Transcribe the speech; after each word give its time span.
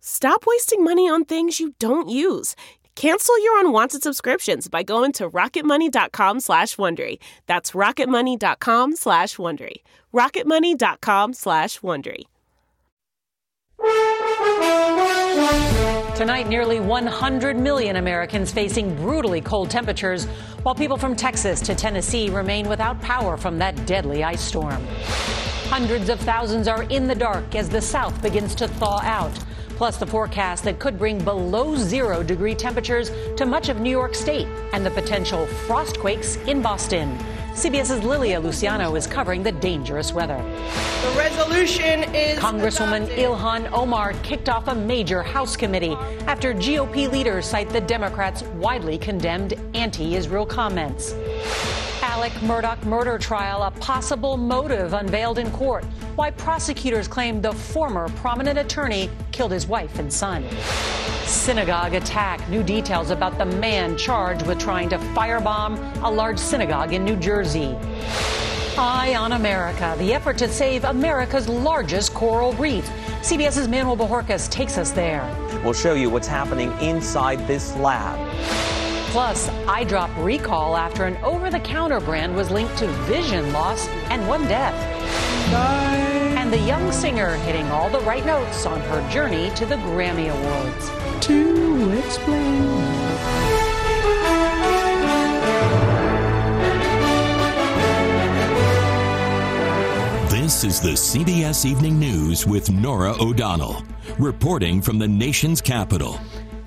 Stop 0.00 0.44
wasting 0.46 0.82
money 0.82 1.08
on 1.08 1.24
things 1.24 1.60
you 1.60 1.74
don't 1.78 2.08
use. 2.08 2.56
Cancel 2.96 3.42
your 3.42 3.60
unwanted 3.60 4.02
subscriptions 4.02 4.68
by 4.68 4.82
going 4.82 5.12
to 5.12 5.28
rocketmoney.com 5.28 6.40
slash 6.40 6.76
Wondery. 6.76 7.18
That's 7.46 7.72
rocketmoney.com 7.72 8.96
slash 8.96 9.36
Wondery. 9.36 9.76
rocketmoney.com 10.12 11.34
slash 11.34 11.80
Wondery. 11.80 12.24
Tonight, 16.16 16.48
nearly 16.48 16.80
100 16.80 17.56
million 17.56 17.96
Americans 17.96 18.52
facing 18.52 18.94
brutally 18.96 19.40
cold 19.40 19.70
temperatures, 19.70 20.26
while 20.62 20.74
people 20.74 20.98
from 20.98 21.16
Texas 21.16 21.62
to 21.62 21.74
Tennessee 21.74 22.28
remain 22.28 22.68
without 22.68 23.00
power 23.00 23.38
from 23.38 23.58
that 23.58 23.86
deadly 23.86 24.22
ice 24.22 24.42
storm. 24.42 24.86
Hundreds 25.68 26.10
of 26.10 26.20
thousands 26.20 26.68
are 26.68 26.82
in 26.84 27.06
the 27.06 27.14
dark 27.14 27.54
as 27.54 27.70
the 27.70 27.80
South 27.80 28.20
begins 28.20 28.54
to 28.56 28.68
thaw 28.68 29.00
out 29.00 29.32
plus 29.80 29.96
the 29.96 30.06
forecast 30.06 30.62
that 30.62 30.78
could 30.78 30.98
bring 30.98 31.16
below 31.24 31.74
zero 31.74 32.22
degree 32.22 32.54
temperatures 32.54 33.10
to 33.34 33.46
much 33.46 33.70
of 33.70 33.80
New 33.80 33.88
York 33.88 34.14
State 34.14 34.46
and 34.74 34.84
the 34.84 34.90
potential 34.90 35.46
frostquakes 35.66 36.36
in 36.46 36.60
Boston. 36.60 37.16
CBS's 37.54 38.04
Lilia 38.04 38.38
Luciano 38.38 38.94
is 38.94 39.06
covering 39.06 39.42
the 39.42 39.52
dangerous 39.52 40.12
weather. 40.12 40.36
The 40.36 41.14
resolution 41.16 42.04
is. 42.14 42.38
Congresswoman 42.38 43.04
adopted. 43.04 43.18
Ilhan 43.20 43.72
Omar 43.72 44.12
kicked 44.22 44.50
off 44.50 44.68
a 44.68 44.74
major 44.74 45.22
House 45.22 45.56
committee 45.56 45.96
after 46.26 46.52
GOP 46.52 47.10
leaders 47.10 47.46
cite 47.46 47.70
the 47.70 47.80
Democrats' 47.80 48.42
widely 48.60 48.98
condemned 48.98 49.54
anti 49.72 50.14
Israel 50.14 50.44
comments. 50.44 51.14
Alec 52.02 52.32
Murdaugh 52.42 52.84
murder 52.84 53.16
trial, 53.16 53.62
a 53.62 53.70
possible 53.70 54.36
motive 54.36 54.92
unveiled 54.92 55.38
in 55.38 55.50
court. 55.52 55.86
Why 56.20 56.32
prosecutors 56.32 57.08
claim 57.08 57.40
the 57.40 57.50
former 57.50 58.06
prominent 58.10 58.58
attorney 58.58 59.08
killed 59.32 59.52
his 59.52 59.66
wife 59.66 59.98
and 59.98 60.12
son. 60.12 60.44
Synagogue 61.24 61.94
attack. 61.94 62.46
New 62.50 62.62
details 62.62 63.08
about 63.08 63.38
the 63.38 63.46
man 63.46 63.96
charged 63.96 64.46
with 64.46 64.58
trying 64.58 64.90
to 64.90 64.98
firebomb 64.98 65.78
a 66.02 66.10
large 66.10 66.38
synagogue 66.38 66.92
in 66.92 67.06
New 67.06 67.16
Jersey. 67.16 67.74
Eye 68.76 69.14
on 69.18 69.32
America, 69.32 69.96
the 69.98 70.12
effort 70.12 70.36
to 70.36 70.48
save 70.48 70.84
America's 70.84 71.48
largest 71.48 72.12
coral 72.12 72.52
reef. 72.52 72.84
CBS's 73.22 73.66
Manuel 73.66 73.96
Bojorquez 73.96 74.50
takes 74.50 74.76
us 74.76 74.90
there. 74.90 75.24
We'll 75.64 75.72
show 75.72 75.94
you 75.94 76.10
what's 76.10 76.28
happening 76.28 76.70
inside 76.82 77.46
this 77.46 77.74
lab. 77.76 78.18
Plus, 79.10 79.48
eye 79.66 79.84
drop 79.84 80.10
recall 80.18 80.76
after 80.76 81.06
an 81.06 81.16
over 81.24 81.48
the 81.48 81.60
counter 81.60 81.98
brand 81.98 82.36
was 82.36 82.50
linked 82.50 82.76
to 82.76 82.88
vision 83.08 83.54
loss 83.54 83.88
and 84.10 84.28
one 84.28 84.42
death. 84.42 84.76
Bye. 85.50 86.09
And 86.50 86.60
the 86.60 86.66
young 86.66 86.90
singer 86.90 87.36
hitting 87.36 87.66
all 87.66 87.88
the 87.88 88.00
right 88.00 88.26
notes 88.26 88.66
on 88.66 88.80
her 88.80 89.08
journey 89.08 89.50
to 89.50 89.64
the 89.64 89.76
Grammy 89.76 90.30
Awards. 90.30 90.90
To 91.26 91.96
explain. 91.96 92.64
This 100.28 100.64
is 100.64 100.80
the 100.80 100.94
CBS 100.94 101.64
Evening 101.64 102.00
News 102.00 102.44
with 102.44 102.68
Norah 102.68 103.14
O'Donnell, 103.20 103.84
reporting 104.18 104.82
from 104.82 104.98
the 104.98 105.06
nation's 105.06 105.60
capital. 105.60 106.18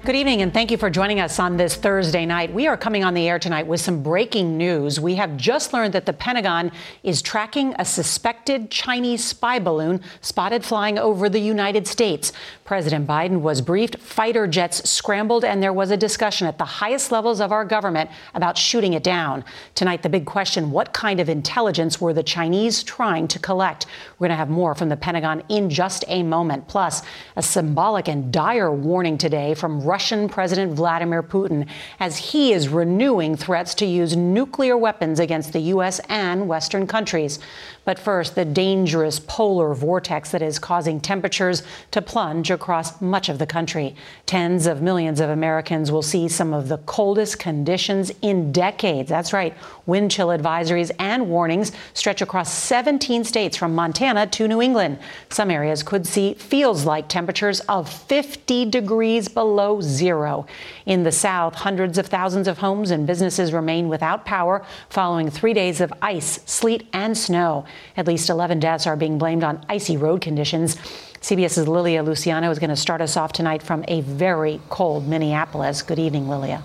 Good 0.06 0.18
evening, 0.18 0.42
and 0.42 0.54
thank 0.54 0.70
you 0.70 0.76
for 0.76 0.90
joining 0.90 1.22
us 1.22 1.40
on 1.40 1.56
this 1.56 1.78
Thursday 1.78 2.26
night. 2.26 2.54
We 2.54 2.68
are 2.68 2.76
coming 2.76 3.06
on 3.06 3.14
the 3.14 3.30
air 3.30 3.40
tonight 3.40 3.66
with 3.66 3.80
some 3.80 4.04
breaking 4.04 4.58
news. 4.58 5.00
We 5.00 5.16
have 5.16 5.38
just 5.38 5.72
learned 5.72 5.94
that 5.94 6.06
the 6.06 6.12
Pentagon 6.12 6.74
is 7.04 7.22
tracking 7.22 7.74
a 7.80 7.86
suspected 7.86 8.70
Chinese 8.70 9.24
spy 9.24 9.60
balloon 9.60 10.02
spotted 10.20 10.66
flying 10.66 11.00
over 11.00 11.30
the 11.30 11.40
United 11.40 11.88
States. 11.88 12.34
President 12.66 13.08
Biden 13.08 13.40
was 13.40 13.62
briefed, 13.62 13.98
fighter 13.98 14.46
jets 14.46 14.90
scrambled, 14.90 15.46
and 15.46 15.64
there 15.64 15.72
was 15.72 15.90
a 15.90 15.96
discussion 15.96 16.48
at 16.48 16.58
the 16.58 16.66
highest 16.66 17.10
levels 17.10 17.40
of 17.40 17.54
our 17.54 17.64
government 17.64 18.10
about 18.34 18.58
shooting 18.58 18.92
it 18.92 19.04
down. 19.04 19.46
Tonight, 19.74 20.04
the 20.04 20.10
big 20.10 20.26
question 20.26 20.72
what 20.72 20.92
kind 20.92 21.22
of 21.22 21.30
intelligence 21.30 22.02
were 22.02 22.12
the 22.12 22.24
Chinese 22.24 22.84
trying 22.84 23.26
to 23.30 23.40
collect? 23.40 23.86
We're 24.20 24.28
going 24.28 24.36
to 24.36 24.36
have 24.36 24.50
more 24.50 24.76
from 24.76 24.90
the 24.90 24.98
Pentagon 24.98 25.44
in 25.48 25.70
just 25.70 26.04
a 26.10 26.24
moment. 26.24 26.68
Plus, 26.68 27.04
a 27.38 27.42
symbolic 27.42 28.10
and 28.10 28.34
dire 28.34 28.70
warning 28.70 29.18
today 29.18 29.54
from 29.54 29.82
Russian 29.94 30.28
President 30.28 30.74
Vladimir 30.74 31.22
Putin 31.22 31.68
as 32.00 32.18
he 32.18 32.52
is 32.52 32.68
renewing 32.68 33.36
threats 33.36 33.76
to 33.76 33.86
use 33.86 34.18
nuclear 34.18 34.76
weapons 34.76 35.20
against 35.20 35.54
the 35.54 35.60
U.S. 35.76 36.02
and 36.10 36.48
Western 36.48 36.88
countries. 36.88 37.38
But 37.86 38.00
first, 38.00 38.34
the 38.34 38.44
dangerous 38.44 39.20
polar 39.20 39.76
vortex 39.76 40.32
that 40.32 40.42
is 40.42 40.58
causing 40.58 41.00
temperatures 41.00 41.62
to 41.92 42.02
plunge 42.02 42.50
across 42.50 43.02
much 43.02 43.30
of 43.30 43.38
the 43.38 43.46
country. 43.46 43.96
Tens 44.26 44.66
of 44.66 44.82
millions 44.82 45.20
of 45.20 45.30
Americans 45.30 45.92
will 45.92 46.02
see 46.02 46.28
some 46.28 46.54
of 46.54 46.70
the 46.70 46.80
coldest 46.80 47.38
conditions 47.38 48.12
in 48.24 48.52
decades. 48.52 49.10
That's 49.10 49.32
right. 49.32 49.54
Wind 49.86 50.10
chill 50.10 50.30
advisories 50.30 50.90
and 50.98 51.30
warnings 51.30 51.72
stretch 51.94 52.24
across 52.24 52.52
17 52.52 53.26
states 53.26 53.58
from 53.58 53.76
Montana 53.76 54.26
to 54.28 54.48
New 54.48 54.62
England. 54.62 54.98
Some 55.30 55.52
areas 55.52 55.84
could 55.84 56.08
see 56.08 56.34
feels 56.34 56.84
like 56.86 57.10
temperatures 57.10 57.60
of 57.62 57.88
50 57.88 58.66
degrees 58.72 59.28
below 59.28 59.82
zero. 59.84 60.46
In 60.86 61.04
the 61.04 61.12
south, 61.12 61.56
hundreds 61.56 61.98
of 61.98 62.08
thousands 62.08 62.48
of 62.48 62.58
homes 62.58 62.92
and 62.92 63.06
businesses 63.06 63.54
remain 63.54 63.90
without 63.90 64.26
power 64.26 64.66
following 64.90 65.30
three 65.30 65.54
days 65.54 65.82
of 65.82 65.94
ice, 66.02 66.40
sleet, 66.46 66.88
and 66.94 67.18
snow. 67.18 67.66
At 67.98 68.08
least 68.08 68.30
11 68.30 68.60
deaths 68.60 68.88
are 68.88 68.96
being 68.96 69.18
blamed 69.18 69.44
on 69.44 69.64
icy 69.70 69.98
road 69.98 70.22
conditions. 70.22 70.76
CBS's 71.22 71.68
Lilia 71.68 72.04
Luciano 72.04 72.52
is 72.52 72.60
going 72.60 72.70
to 72.70 72.76
start 72.76 73.00
us 73.00 73.16
off 73.16 73.32
tonight 73.32 73.64
from 73.64 73.86
a 73.88 74.02
very 74.02 74.60
cold 74.70 75.08
Minneapolis. 75.08 75.82
Good 75.82 76.00
evening, 76.00 76.28
Lilia. 76.28 76.64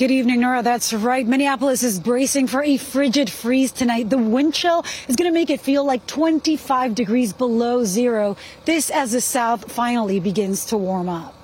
Good 0.00 0.10
evening, 0.10 0.40
Norah. 0.40 0.62
That's 0.62 0.94
right. 0.94 1.26
Minneapolis 1.26 1.82
is 1.82 2.00
bracing 2.00 2.46
for 2.46 2.62
a 2.62 2.78
frigid 2.78 3.28
freeze 3.28 3.70
tonight. 3.70 4.08
The 4.08 4.16
wind 4.16 4.54
chill 4.54 4.82
is 5.08 5.14
going 5.14 5.30
to 5.30 5.34
make 5.34 5.50
it 5.50 5.60
feel 5.60 5.84
like 5.84 6.06
25 6.06 6.94
degrees 6.94 7.34
below 7.34 7.84
zero. 7.84 8.38
This 8.64 8.88
as 8.88 9.12
the 9.12 9.20
South 9.20 9.70
finally 9.70 10.18
begins 10.18 10.64
to 10.64 10.78
warm 10.78 11.10
up. 11.10 11.34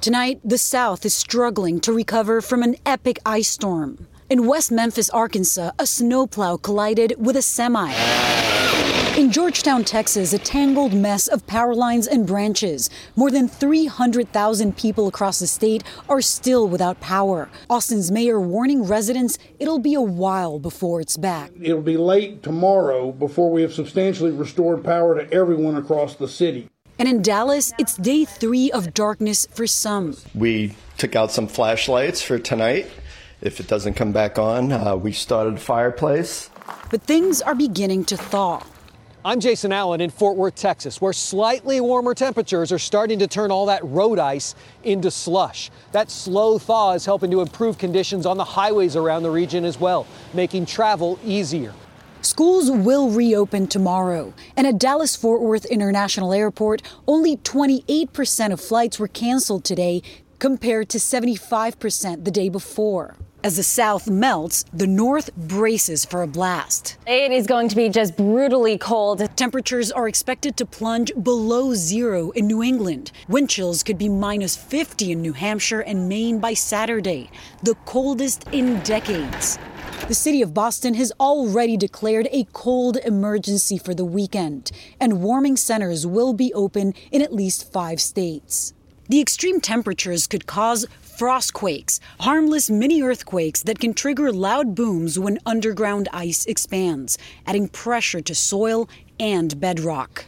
Tonight, 0.00 0.40
the 0.44 0.58
South 0.58 1.06
is 1.06 1.14
struggling 1.14 1.78
to 1.82 1.92
recover 1.92 2.40
from 2.40 2.64
an 2.64 2.74
epic 2.84 3.20
ice 3.24 3.50
storm. 3.50 4.08
In 4.28 4.48
West 4.48 4.72
Memphis, 4.72 5.08
Arkansas, 5.10 5.70
a 5.78 5.86
snowplow 5.86 6.56
collided 6.56 7.14
with 7.24 7.36
a 7.36 7.42
semi. 7.42 8.35
In 9.16 9.32
Georgetown, 9.32 9.82
Texas, 9.82 10.34
a 10.34 10.38
tangled 10.38 10.92
mess 10.92 11.26
of 11.26 11.46
power 11.46 11.74
lines 11.74 12.06
and 12.06 12.26
branches. 12.26 12.90
More 13.16 13.30
than 13.30 13.48
300,000 13.48 14.76
people 14.76 15.08
across 15.08 15.38
the 15.38 15.46
state 15.46 15.82
are 16.06 16.20
still 16.20 16.68
without 16.68 17.00
power. 17.00 17.48
Austin's 17.70 18.10
mayor 18.10 18.38
warning 18.38 18.84
residents 18.84 19.38
it'll 19.58 19.78
be 19.78 19.94
a 19.94 20.02
while 20.02 20.58
before 20.58 21.00
it's 21.00 21.16
back. 21.16 21.50
It'll 21.58 21.80
be 21.80 21.96
late 21.96 22.42
tomorrow 22.42 23.10
before 23.10 23.50
we 23.50 23.62
have 23.62 23.72
substantially 23.72 24.32
restored 24.32 24.84
power 24.84 25.18
to 25.18 25.32
everyone 25.32 25.76
across 25.76 26.16
the 26.16 26.28
city. 26.28 26.68
And 26.98 27.08
in 27.08 27.22
Dallas, 27.22 27.72
it's 27.78 27.96
day 27.96 28.26
three 28.26 28.70
of 28.70 28.92
darkness 28.92 29.46
for 29.50 29.66
some. 29.66 30.14
We 30.34 30.76
took 30.98 31.16
out 31.16 31.32
some 31.32 31.48
flashlights 31.48 32.20
for 32.20 32.38
tonight. 32.38 32.90
If 33.40 33.60
it 33.60 33.66
doesn't 33.66 33.94
come 33.94 34.12
back 34.12 34.38
on, 34.38 34.72
uh, 34.72 34.94
we 34.94 35.12
started 35.12 35.54
a 35.54 35.58
fireplace. 35.58 36.50
But 36.90 37.00
things 37.00 37.40
are 37.40 37.54
beginning 37.54 38.04
to 38.06 38.18
thaw. 38.18 38.62
I'm 39.26 39.40
Jason 39.40 39.72
Allen 39.72 40.00
in 40.00 40.10
Fort 40.10 40.36
Worth, 40.36 40.54
Texas, 40.54 41.00
where 41.00 41.12
slightly 41.12 41.80
warmer 41.80 42.14
temperatures 42.14 42.70
are 42.70 42.78
starting 42.78 43.18
to 43.18 43.26
turn 43.26 43.50
all 43.50 43.66
that 43.66 43.84
road 43.84 44.20
ice 44.20 44.54
into 44.84 45.10
slush. 45.10 45.68
That 45.90 46.12
slow 46.12 46.60
thaw 46.60 46.92
is 46.92 47.04
helping 47.04 47.32
to 47.32 47.40
improve 47.40 47.76
conditions 47.76 48.24
on 48.24 48.36
the 48.36 48.44
highways 48.44 48.94
around 48.94 49.24
the 49.24 49.30
region 49.32 49.64
as 49.64 49.80
well, 49.80 50.06
making 50.32 50.66
travel 50.66 51.18
easier. 51.24 51.74
Schools 52.20 52.70
will 52.70 53.10
reopen 53.10 53.66
tomorrow, 53.66 54.32
and 54.56 54.64
at 54.64 54.78
Dallas 54.78 55.16
Fort 55.16 55.42
Worth 55.42 55.64
International 55.64 56.32
Airport, 56.32 56.82
only 57.08 57.36
28% 57.38 58.52
of 58.52 58.60
flights 58.60 59.00
were 59.00 59.08
canceled 59.08 59.64
today 59.64 60.02
compared 60.38 60.88
to 60.90 60.98
75% 60.98 62.24
the 62.24 62.30
day 62.30 62.48
before. 62.48 63.16
As 63.44 63.56
the 63.56 63.62
South 63.62 64.10
melts, 64.10 64.64
the 64.72 64.88
North 64.88 65.32
braces 65.36 66.04
for 66.04 66.22
a 66.22 66.26
blast. 66.26 66.96
It 67.06 67.30
is 67.30 67.46
going 67.46 67.68
to 67.68 67.76
be 67.76 67.88
just 67.88 68.16
brutally 68.16 68.76
cold. 68.76 69.22
Temperatures 69.36 69.92
are 69.92 70.08
expected 70.08 70.56
to 70.56 70.66
plunge 70.66 71.12
below 71.22 71.72
zero 71.74 72.30
in 72.30 72.48
New 72.48 72.60
England. 72.62 73.12
Wind 73.28 73.48
chills 73.48 73.84
could 73.84 73.98
be 73.98 74.08
minus 74.08 74.56
50 74.56 75.12
in 75.12 75.22
New 75.22 75.32
Hampshire 75.32 75.80
and 75.80 76.08
Maine 76.08 76.40
by 76.40 76.54
Saturday, 76.54 77.30
the 77.62 77.76
coldest 77.84 78.48
in 78.50 78.80
decades. 78.80 79.58
The 80.08 80.14
city 80.14 80.42
of 80.42 80.54
Boston 80.54 80.94
has 80.94 81.12
already 81.20 81.76
declared 81.76 82.28
a 82.32 82.46
cold 82.52 82.96
emergency 82.98 83.78
for 83.78 83.94
the 83.94 84.04
weekend, 84.04 84.72
and 85.00 85.22
warming 85.22 85.56
centers 85.56 86.06
will 86.06 86.32
be 86.32 86.52
open 86.54 86.94
in 87.12 87.22
at 87.22 87.32
least 87.32 87.72
five 87.72 88.00
states. 88.00 88.72
The 89.08 89.20
extreme 89.20 89.60
temperatures 89.60 90.26
could 90.26 90.46
cause 90.46 90.84
frostquakes, 91.00 92.00
harmless 92.18 92.68
mini 92.68 93.02
earthquakes 93.02 93.62
that 93.62 93.78
can 93.78 93.94
trigger 93.94 94.32
loud 94.32 94.74
booms 94.74 95.16
when 95.16 95.38
underground 95.46 96.08
ice 96.12 96.44
expands, 96.46 97.16
adding 97.46 97.68
pressure 97.68 98.20
to 98.20 98.34
soil 98.34 98.88
and 99.20 99.60
bedrock. 99.60 100.24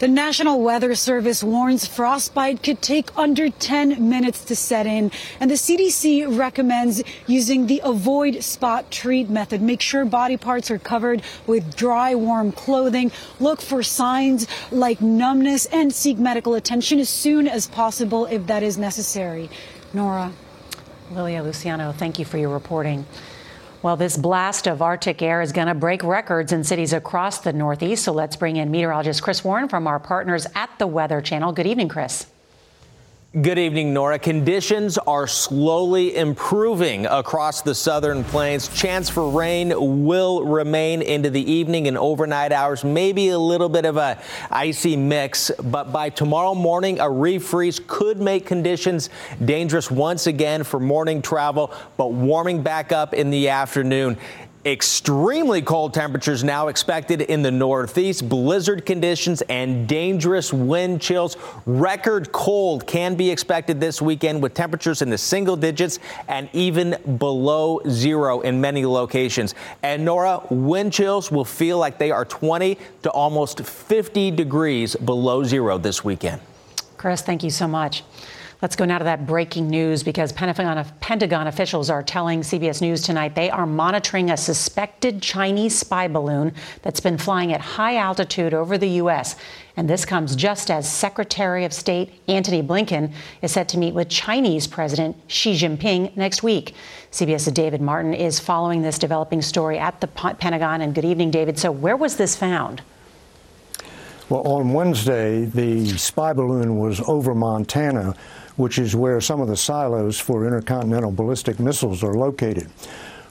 The 0.00 0.08
National 0.08 0.62
Weather 0.62 0.94
Service 0.94 1.44
warns 1.44 1.84
frostbite 1.84 2.62
could 2.62 2.80
take 2.80 3.10
under 3.18 3.50
10 3.50 4.08
minutes 4.08 4.46
to 4.46 4.56
set 4.56 4.86
in, 4.86 5.10
and 5.38 5.50
the 5.50 5.56
CDC 5.56 6.38
recommends 6.38 7.02
using 7.26 7.66
the 7.66 7.82
avoid 7.84 8.42
spot 8.42 8.90
treat 8.90 9.28
method. 9.28 9.60
Make 9.60 9.82
sure 9.82 10.06
body 10.06 10.38
parts 10.38 10.70
are 10.70 10.78
covered 10.78 11.20
with 11.46 11.76
dry, 11.76 12.14
warm 12.14 12.50
clothing. 12.50 13.12
Look 13.40 13.60
for 13.60 13.82
signs 13.82 14.46
like 14.70 15.02
numbness 15.02 15.66
and 15.66 15.92
seek 15.92 16.16
medical 16.16 16.54
attention 16.54 16.98
as 16.98 17.10
soon 17.10 17.46
as 17.46 17.66
possible 17.66 18.24
if 18.24 18.46
that 18.46 18.62
is 18.62 18.78
necessary. 18.78 19.50
Norah. 19.92 20.32
Lilia 21.10 21.42
Luciano, 21.42 21.92
thank 21.92 22.18
you 22.18 22.24
for 22.24 22.38
your 22.38 22.48
reporting. 22.48 23.04
Well, 23.82 23.96
this 23.96 24.18
blast 24.18 24.66
of 24.66 24.82
Arctic 24.82 25.22
air 25.22 25.40
is 25.40 25.52
going 25.52 25.68
to 25.68 25.74
break 25.74 26.04
records 26.04 26.52
in 26.52 26.64
cities 26.64 26.92
across 26.92 27.38
the 27.38 27.54
Northeast. 27.54 28.04
So 28.04 28.12
let's 28.12 28.36
bring 28.36 28.56
in 28.56 28.70
meteorologist 28.70 29.22
Chris 29.22 29.42
Warren 29.42 29.68
from 29.68 29.86
our 29.86 29.98
partners 29.98 30.46
at 30.54 30.68
the 30.78 30.86
Weather 30.86 31.22
Channel. 31.22 31.52
Good 31.52 31.66
evening, 31.66 31.88
Chris. 31.88 32.26
Good 33.30 33.60
evening, 33.60 33.94
Norah. 33.94 34.18
Conditions 34.18 34.98
are 34.98 35.28
slowly 35.28 36.16
improving 36.16 37.06
across 37.06 37.62
the 37.62 37.76
southern 37.76 38.24
plains. 38.24 38.66
Chance 38.66 39.08
for 39.08 39.30
rain 39.30 39.72
will 40.04 40.42
remain 40.42 41.00
into 41.00 41.30
the 41.30 41.40
evening 41.48 41.86
and 41.86 41.96
overnight 41.96 42.50
hours. 42.50 42.82
Maybe 42.82 43.28
a 43.28 43.38
little 43.38 43.68
bit 43.68 43.84
of 43.84 43.96
a 43.96 44.20
icy 44.50 44.96
mix, 44.96 45.52
but 45.62 45.92
by 45.92 46.10
tomorrow 46.10 46.56
morning, 46.56 46.98
a 46.98 47.04
refreeze 47.04 47.86
could 47.86 48.20
make 48.20 48.46
conditions 48.46 49.10
dangerous 49.44 49.92
once 49.92 50.26
again 50.26 50.64
for 50.64 50.80
morning 50.80 51.22
travel, 51.22 51.72
but 51.96 52.10
warming 52.10 52.64
back 52.64 52.90
up 52.90 53.14
in 53.14 53.30
the 53.30 53.48
afternoon. 53.50 54.18
Extremely 54.66 55.62
cold 55.62 55.94
temperatures 55.94 56.44
now 56.44 56.68
expected 56.68 57.22
in 57.22 57.40
the 57.40 57.50
northeast, 57.50 58.28
blizzard 58.28 58.84
conditions 58.84 59.40
and 59.48 59.88
dangerous 59.88 60.52
wind 60.52 61.00
chills. 61.00 61.38
Record 61.64 62.30
cold 62.30 62.86
can 62.86 63.14
be 63.14 63.30
expected 63.30 63.80
this 63.80 64.02
weekend 64.02 64.42
with 64.42 64.52
temperatures 64.52 65.00
in 65.00 65.08
the 65.08 65.16
single 65.16 65.56
digits 65.56 65.98
and 66.28 66.50
even 66.52 66.94
below 67.16 67.80
zero 67.88 68.40
in 68.42 68.60
many 68.60 68.84
locations. 68.84 69.54
And 69.82 70.04
Norah, 70.04 70.42
wind 70.50 70.92
chills 70.92 71.30
will 71.32 71.46
feel 71.46 71.78
like 71.78 71.96
they 71.96 72.10
are 72.10 72.26
20 72.26 72.76
to 73.04 73.10
almost 73.12 73.60
50 73.60 74.30
degrees 74.30 74.94
below 74.94 75.42
zero 75.42 75.78
this 75.78 76.04
weekend. 76.04 76.42
Chris, 76.98 77.22
thank 77.22 77.42
you 77.42 77.50
so 77.50 77.66
much. 77.66 78.02
Let's 78.62 78.76
go 78.76 78.84
now 78.84 78.98
to 78.98 79.04
that 79.04 79.26
breaking 79.26 79.70
news 79.70 80.02
because 80.02 80.32
Pentagon, 80.32 80.84
Pentagon, 81.00 81.46
officials 81.46 81.88
are 81.88 82.02
telling 82.02 82.42
CBS 82.42 82.82
News 82.82 83.00
tonight 83.00 83.34
they 83.34 83.48
are 83.48 83.64
monitoring 83.64 84.30
a 84.30 84.36
suspected 84.36 85.22
Chinese 85.22 85.78
spy 85.78 86.08
balloon 86.08 86.52
that's 86.82 87.00
been 87.00 87.16
flying 87.16 87.54
at 87.54 87.62
high 87.62 87.96
altitude 87.96 88.52
over 88.52 88.76
the 88.76 88.88
U.S. 88.88 89.36
And 89.78 89.88
this 89.88 90.04
comes 90.04 90.36
just 90.36 90.70
as 90.70 90.86
Secretary 90.86 91.64
of 91.64 91.72
State 91.72 92.12
Antony 92.28 92.62
Blinken 92.62 93.14
is 93.40 93.50
set 93.50 93.66
to 93.70 93.78
meet 93.78 93.94
with 93.94 94.10
Chinese 94.10 94.66
President 94.66 95.16
Xi 95.28 95.54
Jinping 95.54 96.14
next 96.14 96.42
week. 96.42 96.74
CBS's 97.12 97.54
David 97.54 97.80
Martin 97.80 98.12
is 98.12 98.38
following 98.38 98.82
this 98.82 98.98
developing 98.98 99.40
story 99.40 99.78
at 99.78 100.02
the 100.02 100.06
Pentagon. 100.06 100.82
And 100.82 100.94
good 100.94 101.06
evening, 101.06 101.30
David. 101.30 101.58
So, 101.58 101.72
where 101.72 101.96
was 101.96 102.18
this 102.18 102.36
found? 102.36 102.82
Well, 104.28 104.42
on 104.42 104.74
Wednesday, 104.74 105.46
the 105.46 105.88
spy 105.96 106.34
balloon 106.34 106.78
was 106.78 107.00
over 107.08 107.34
Montana 107.34 108.14
which 108.60 108.78
is 108.78 108.94
where 108.94 109.20
some 109.20 109.40
of 109.40 109.48
the 109.48 109.56
silos 109.56 110.20
for 110.20 110.44
intercontinental 110.44 111.10
ballistic 111.10 111.58
missiles 111.58 112.04
are 112.04 112.14
located. 112.14 112.68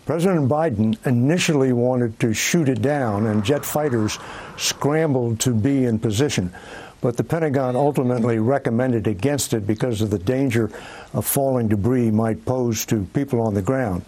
President 0.06 0.50
Biden 0.50 0.98
initially 1.06 1.72
wanted 1.72 2.20
to 2.20 2.34
shoot 2.34 2.68
it 2.68 2.82
down, 2.82 3.28
and 3.28 3.46
jet 3.46 3.64
fighters 3.64 4.18
scrambled 4.58 5.40
to 5.42 5.54
be 5.54 5.86
in 5.86 6.00
position. 6.00 6.52
But 7.02 7.16
the 7.16 7.24
Pentagon 7.24 7.76
ultimately 7.76 8.40
recommended 8.40 9.06
against 9.06 9.54
it 9.54 9.68
because 9.68 10.02
of 10.02 10.10
the 10.10 10.18
danger 10.18 10.72
of 11.14 11.28
falling 11.28 11.68
debris 11.68 12.10
might 12.10 12.44
pose 12.44 12.84
to 12.88 13.06
people 13.14 13.40
on 13.40 13.54
the 13.54 13.62
ground. 13.62 14.04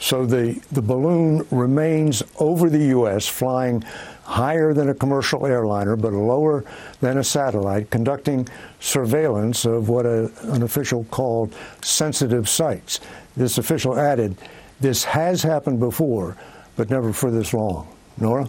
So 0.00 0.24
the, 0.24 0.60
the 0.72 0.82
balloon 0.82 1.46
remains 1.50 2.22
over 2.38 2.70
the 2.70 2.86
U.S., 2.86 3.28
flying 3.28 3.82
higher 4.24 4.72
than 4.72 4.88
a 4.88 4.94
commercial 4.94 5.46
airliner, 5.46 5.94
but 5.94 6.12
lower 6.12 6.64
than 7.00 7.18
a 7.18 7.24
satellite, 7.24 7.90
conducting 7.90 8.48
surveillance 8.80 9.66
of 9.66 9.88
what 9.88 10.06
a, 10.06 10.32
an 10.44 10.62
official 10.62 11.04
called 11.10 11.54
sensitive 11.82 12.48
sites. 12.48 13.00
This 13.36 13.58
official 13.58 13.98
added, 13.98 14.36
this 14.80 15.04
has 15.04 15.42
happened 15.42 15.80
before, 15.80 16.36
but 16.76 16.88
never 16.88 17.12
for 17.12 17.30
this 17.30 17.52
long. 17.52 17.86
Norah? 18.16 18.46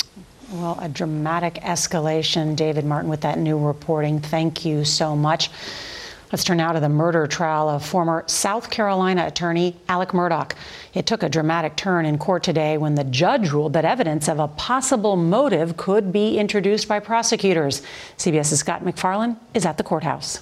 Well, 0.53 0.77
a 0.81 0.87
dramatic 0.87 1.55
escalation, 1.55 2.55
David 2.55 2.85
Martin, 2.85 3.09
with 3.09 3.21
that 3.21 3.39
new 3.39 3.57
reporting. 3.57 4.19
Thank 4.19 4.63
you 4.63 4.85
so 4.85 5.15
much. 5.15 5.49
Let's 6.31 6.45
turn 6.45 6.57
now 6.57 6.71
to 6.71 6.79
the 6.79 6.87
murder 6.87 7.27
trial 7.27 7.67
of 7.67 7.85
former 7.85 8.23
South 8.25 8.69
Carolina 8.69 9.27
attorney 9.27 9.75
Alec 9.89 10.11
Murdaugh. 10.11 10.53
It 10.93 11.05
took 11.05 11.23
a 11.23 11.29
dramatic 11.29 11.75
turn 11.75 12.05
in 12.05 12.17
court 12.17 12.41
today 12.41 12.77
when 12.77 12.95
the 12.95 13.03
judge 13.03 13.51
ruled 13.51 13.73
that 13.73 13.83
evidence 13.83 14.29
of 14.29 14.39
a 14.39 14.47
possible 14.47 15.17
motive 15.17 15.75
could 15.75 16.13
be 16.13 16.39
introduced 16.39 16.87
by 16.87 17.01
prosecutors. 17.01 17.81
CBS's 18.17 18.59
Scott 18.59 18.81
MacFarlane 18.81 19.35
is 19.53 19.65
at 19.65 19.75
the 19.77 19.83
courthouse. 19.83 20.39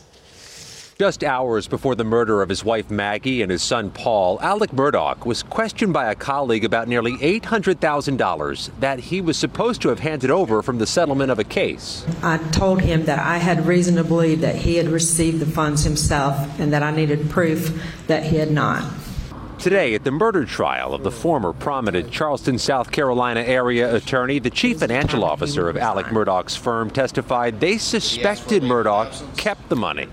Just 1.02 1.24
hours 1.24 1.66
before 1.66 1.96
the 1.96 2.04
murder 2.04 2.42
of 2.42 2.50
his 2.50 2.66
wife 2.66 2.92
Maggie 2.92 3.42
and 3.42 3.50
his 3.50 3.64
son 3.64 3.90
Paul, 3.90 4.38
Alec 4.42 4.72
Murdaugh 4.72 5.26
was 5.26 5.44
questioned 5.44 5.94
by 5.94 6.12
a 6.12 6.16
colleague 6.16 6.66
about 6.66 6.90
nearly 6.90 7.14
$800,000 7.20 8.70
that 8.82 9.00
he 9.00 9.22
was 9.22 9.38
supposed 9.38 9.82
to 9.84 9.88
have 9.88 10.00
handed 10.00 10.30
over 10.30 10.62
from 10.62 10.78
the 10.78 10.86
settlement 10.86 11.32
of 11.32 11.40
a 11.40 11.46
case. 11.46 12.06
I 12.22 12.38
told 12.52 12.82
him 12.82 13.06
that 13.06 13.20
I 13.20 13.38
had 13.38 13.66
reason 13.66 13.96
to 13.96 14.04
believe 14.04 14.42
that 14.42 14.58
he 14.58 14.76
had 14.76 14.90
received 14.90 15.40
the 15.40 15.46
funds 15.46 15.86
himself 15.86 16.60
and 16.60 16.74
that 16.74 16.84
I 16.84 16.92
needed 16.92 17.30
proof 17.30 17.82
that 18.08 18.24
he 18.24 18.36
had 18.36 18.52
not. 18.52 18.84
Today, 19.58 19.96
at 19.96 20.04
the 20.04 20.12
murder 20.12 20.44
trial 20.44 20.94
of 20.94 21.04
the 21.04 21.12
former 21.12 21.54
prominent 21.54 22.12
Charleston, 22.12 22.60
South 22.60 22.92
Carolina 22.92 23.40
area 23.40 23.96
attorney, 23.96 24.40
the 24.40 24.50
chief 24.50 24.80
financial 24.80 25.24
officer 25.24 25.70
of 25.70 25.78
Alec 25.78 26.08
Murdaugh's 26.08 26.58
firm 26.58 26.90
testified 26.90 27.62
they 27.62 27.78
suspected 27.78 28.64
Murdaugh 28.64 29.38
kept 29.38 29.70
the 29.70 29.78
money 29.78 30.10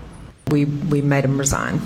we, 0.49 0.65
we 0.65 1.01
made 1.01 1.25
him 1.25 1.37
resign. 1.37 1.81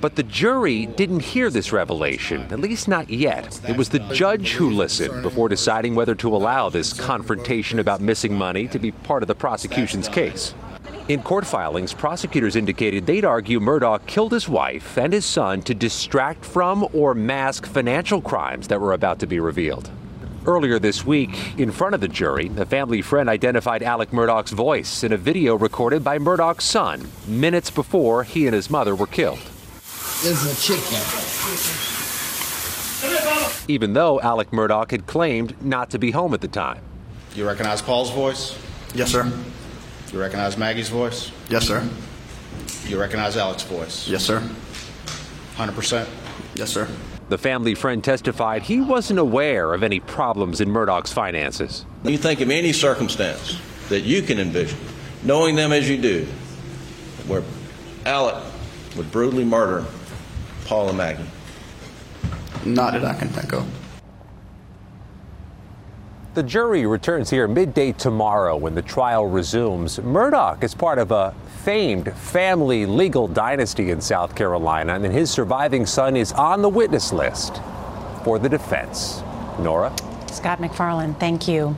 But 0.00 0.16
the 0.16 0.22
jury 0.22 0.86
didn't 0.86 1.20
hear 1.20 1.50
this 1.50 1.72
revelation, 1.72 2.42
at 2.50 2.60
least 2.60 2.86
not 2.86 3.08
yet. 3.08 3.60
It 3.68 3.76
was 3.76 3.88
the 3.88 3.98
judge 4.12 4.52
who 4.52 4.70
listened 4.70 5.22
before 5.22 5.48
deciding 5.48 5.94
whether 5.94 6.14
to 6.16 6.36
allow 6.36 6.68
this 6.68 6.92
confrontation 6.92 7.78
about 7.78 8.00
missing 8.00 8.34
money 8.34 8.68
to 8.68 8.78
be 8.78 8.92
part 8.92 9.22
of 9.22 9.26
the 9.26 9.34
prosecution's 9.34 10.08
case. 10.08 10.54
In 11.08 11.22
court 11.22 11.46
filings, 11.46 11.94
prosecutors 11.94 12.56
indicated 12.56 13.06
they'd 13.06 13.24
argue 13.24 13.60
Murdaugh 13.60 14.04
killed 14.06 14.32
his 14.32 14.48
wife 14.48 14.98
and 14.98 15.12
his 15.12 15.24
son 15.24 15.62
to 15.62 15.74
distract 15.74 16.44
from 16.44 16.86
or 16.92 17.14
mask 17.14 17.64
financial 17.64 18.20
crimes 18.20 18.68
that 18.68 18.80
were 18.80 18.92
about 18.92 19.20
to 19.20 19.26
be 19.26 19.40
revealed. 19.40 19.90
Earlier 20.46 20.78
this 20.78 21.04
week, 21.04 21.58
in 21.58 21.72
front 21.72 21.96
of 21.96 22.00
the 22.00 22.06
jury, 22.06 22.52
a 22.56 22.64
family 22.64 23.02
friend 23.02 23.28
identified 23.28 23.82
Alec 23.82 24.12
Murdaugh's 24.12 24.52
voice 24.52 25.02
in 25.02 25.12
a 25.12 25.16
video 25.16 25.56
recorded 25.56 26.04
by 26.04 26.18
Murdaugh's 26.18 26.62
son 26.62 27.08
minutes 27.26 27.68
before 27.68 28.22
he 28.22 28.46
and 28.46 28.54
his 28.54 28.70
mother 28.70 28.94
were 28.94 29.08
killed. 29.08 29.40
This 30.22 30.44
is 30.44 30.52
a 30.52 30.62
chicken. 30.62 31.00
Even 33.66 33.94
though 33.94 34.20
Alec 34.20 34.52
Murdaugh 34.52 34.88
had 34.88 35.08
claimed 35.08 35.60
not 35.64 35.90
to 35.90 35.98
be 35.98 36.12
home 36.12 36.32
at 36.32 36.40
the 36.40 36.48
time. 36.48 36.80
You 37.34 37.44
recognize 37.44 37.82
Paul's 37.82 38.10
voice? 38.10 38.56
Yes, 38.94 39.10
sir. 39.10 39.30
You 40.12 40.20
recognize 40.20 40.56
Maggie's 40.56 40.90
voice? 40.90 41.32
Yes, 41.50 41.66
sir. 41.66 41.88
You 42.86 43.00
recognize 43.00 43.36
Alec's 43.36 43.64
voice? 43.64 44.06
Yes, 44.08 44.24
sir. 44.24 44.40
100%? 45.56 46.08
Yes, 46.54 46.70
sir. 46.72 46.88
The 47.28 47.38
family 47.38 47.74
friend 47.74 48.04
testified 48.04 48.62
he 48.62 48.80
wasn't 48.80 49.18
aware 49.18 49.74
of 49.74 49.82
any 49.82 49.98
problems 49.98 50.60
in 50.60 50.70
Murdaugh's 50.70 51.12
finances. 51.12 51.84
You 52.04 52.18
think 52.18 52.40
of 52.40 52.50
any 52.50 52.72
circumstance 52.72 53.58
that 53.88 54.02
you 54.02 54.22
can 54.22 54.38
envision, 54.38 54.78
knowing 55.24 55.56
them 55.56 55.72
as 55.72 55.90
you 55.90 55.96
do, 55.96 56.24
where 57.26 57.42
Alec 58.04 58.36
would 58.96 59.10
brutally 59.10 59.44
murder 59.44 59.84
Paul 60.66 60.88
and 60.88 60.98
Maggie? 60.98 61.24
Not 62.64 62.92
that 62.92 63.04
I 63.04 63.14
can 63.14 63.28
think 63.28 63.52
of. 63.52 63.66
The 66.36 66.42
jury 66.42 66.84
returns 66.84 67.30
here 67.30 67.48
midday 67.48 67.92
tomorrow 67.92 68.58
when 68.58 68.74
the 68.74 68.82
trial 68.82 69.26
resumes. 69.26 69.98
Murdaugh 69.98 70.62
is 70.62 70.74
part 70.74 70.98
of 70.98 71.10
a 71.10 71.34
famed 71.64 72.12
family 72.12 72.84
legal 72.84 73.26
dynasty 73.26 73.90
in 73.90 74.02
South 74.02 74.34
Carolina, 74.34 74.96
and 74.96 75.06
his 75.06 75.30
surviving 75.30 75.86
son 75.86 76.14
is 76.14 76.32
on 76.32 76.60
the 76.60 76.68
witness 76.68 77.10
list 77.10 77.62
for 78.22 78.38
the 78.38 78.50
defense. 78.50 79.22
Norah? 79.60 79.96
Scott 80.30 80.60
MacFarlane, 80.60 81.14
thank 81.14 81.48
you. 81.48 81.74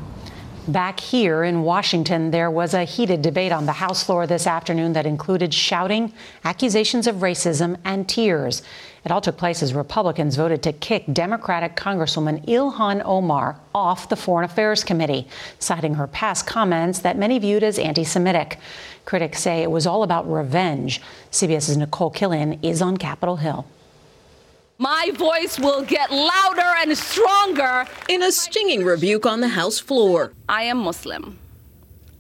Back 0.67 0.99
here 0.99 1.45
in 1.45 1.63
Washington, 1.63 2.33
there 2.33 2.51
was 2.51 2.75
a 2.75 2.83
heated 2.83 3.23
debate 3.23 3.53
on 3.53 3.65
the 3.65 3.73
House 3.73 4.03
floor 4.03 4.27
this 4.27 4.49
afternoon 4.49 4.93
that 4.95 5.07
included 5.07 5.55
shouting, 5.55 6.13
accusations 6.45 7.07
of 7.07 7.17
racism, 7.17 7.79
and 7.85 8.09
tears. 8.09 8.63
It 9.09 9.13
all 9.13 9.23
took 9.23 9.39
place 9.39 9.63
as 9.63 9.73
Republicans 9.73 10.37
voted 10.37 10.63
to 10.65 10.73
kick 10.75 11.05
Democratic 11.11 11.77
Congresswoman 11.77 12.45
Ilhan 12.45 13.01
Omar 13.07 13.59
off 13.75 14.11
the 14.11 14.17
Foreign 14.17 14.45
Affairs 14.45 14.85
Committee, 14.85 15.27
citing 15.59 15.95
her 15.95 16.07
past 16.07 16.47
comments 16.47 16.99
that 16.99 17.17
many 17.17 17.39
viewed 17.39 17.63
as 17.63 17.79
anti 17.79 18.05
Semitic. 18.05 18.59
Critics 19.07 19.41
say 19.41 19.63
it 19.63 19.71
was 19.71 19.87
all 19.87 20.03
about 20.03 20.31
revenge. 20.31 21.01
CBS's 21.31 21.79
Nikole 21.79 22.15
Killion 22.15 22.59
is 22.63 22.83
on 22.83 22.99
Capitol 22.99 23.37
Hill. 23.37 23.65
My 24.77 25.11
voice 25.15 25.59
will 25.59 25.81
get 25.87 26.11
louder 26.11 26.75
and 26.77 26.95
stronger. 26.99 27.87
In 28.11 28.23
a 28.23 28.31
stinging 28.31 28.85
rebuke 28.85 29.25
on 29.25 29.41
the 29.41 29.49
House 29.49 29.79
floor. 29.79 30.35
I 30.51 30.65
am 30.65 30.77
Muslim. 30.77 31.39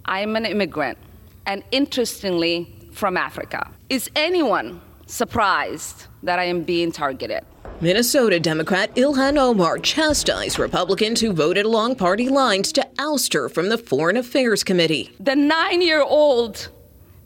I 0.06 0.20
am 0.20 0.36
an 0.36 0.46
immigrant, 0.46 0.96
and 1.44 1.62
interestingly, 1.70 2.72
from 2.92 3.18
Africa. 3.18 3.70
Is 3.90 4.10
anyone 4.16 4.80
surprised 5.08 6.06
that 6.22 6.38
I 6.38 6.44
am 6.44 6.62
being 6.62 6.92
targeted? 6.92 7.44
Minnesota 7.80 8.40
Democrat 8.40 8.94
Ilhan 8.96 9.38
Omar 9.38 9.78
chastised 9.78 10.58
Republicans 10.58 11.20
who 11.20 11.32
voted 11.32 11.64
along 11.64 11.96
party 11.96 12.28
lines 12.28 12.72
to 12.72 12.86
oust 12.98 13.32
her 13.34 13.48
from 13.48 13.68
the 13.68 13.78
Foreign 13.78 14.16
Affairs 14.16 14.64
Committee. 14.64 15.14
The 15.20 15.36
nine 15.36 15.80
year 15.82 16.02
old 16.02 16.70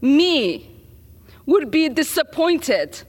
me 0.01 0.71
would 1.47 1.71
be 1.71 1.89
disappointed 1.89 3.03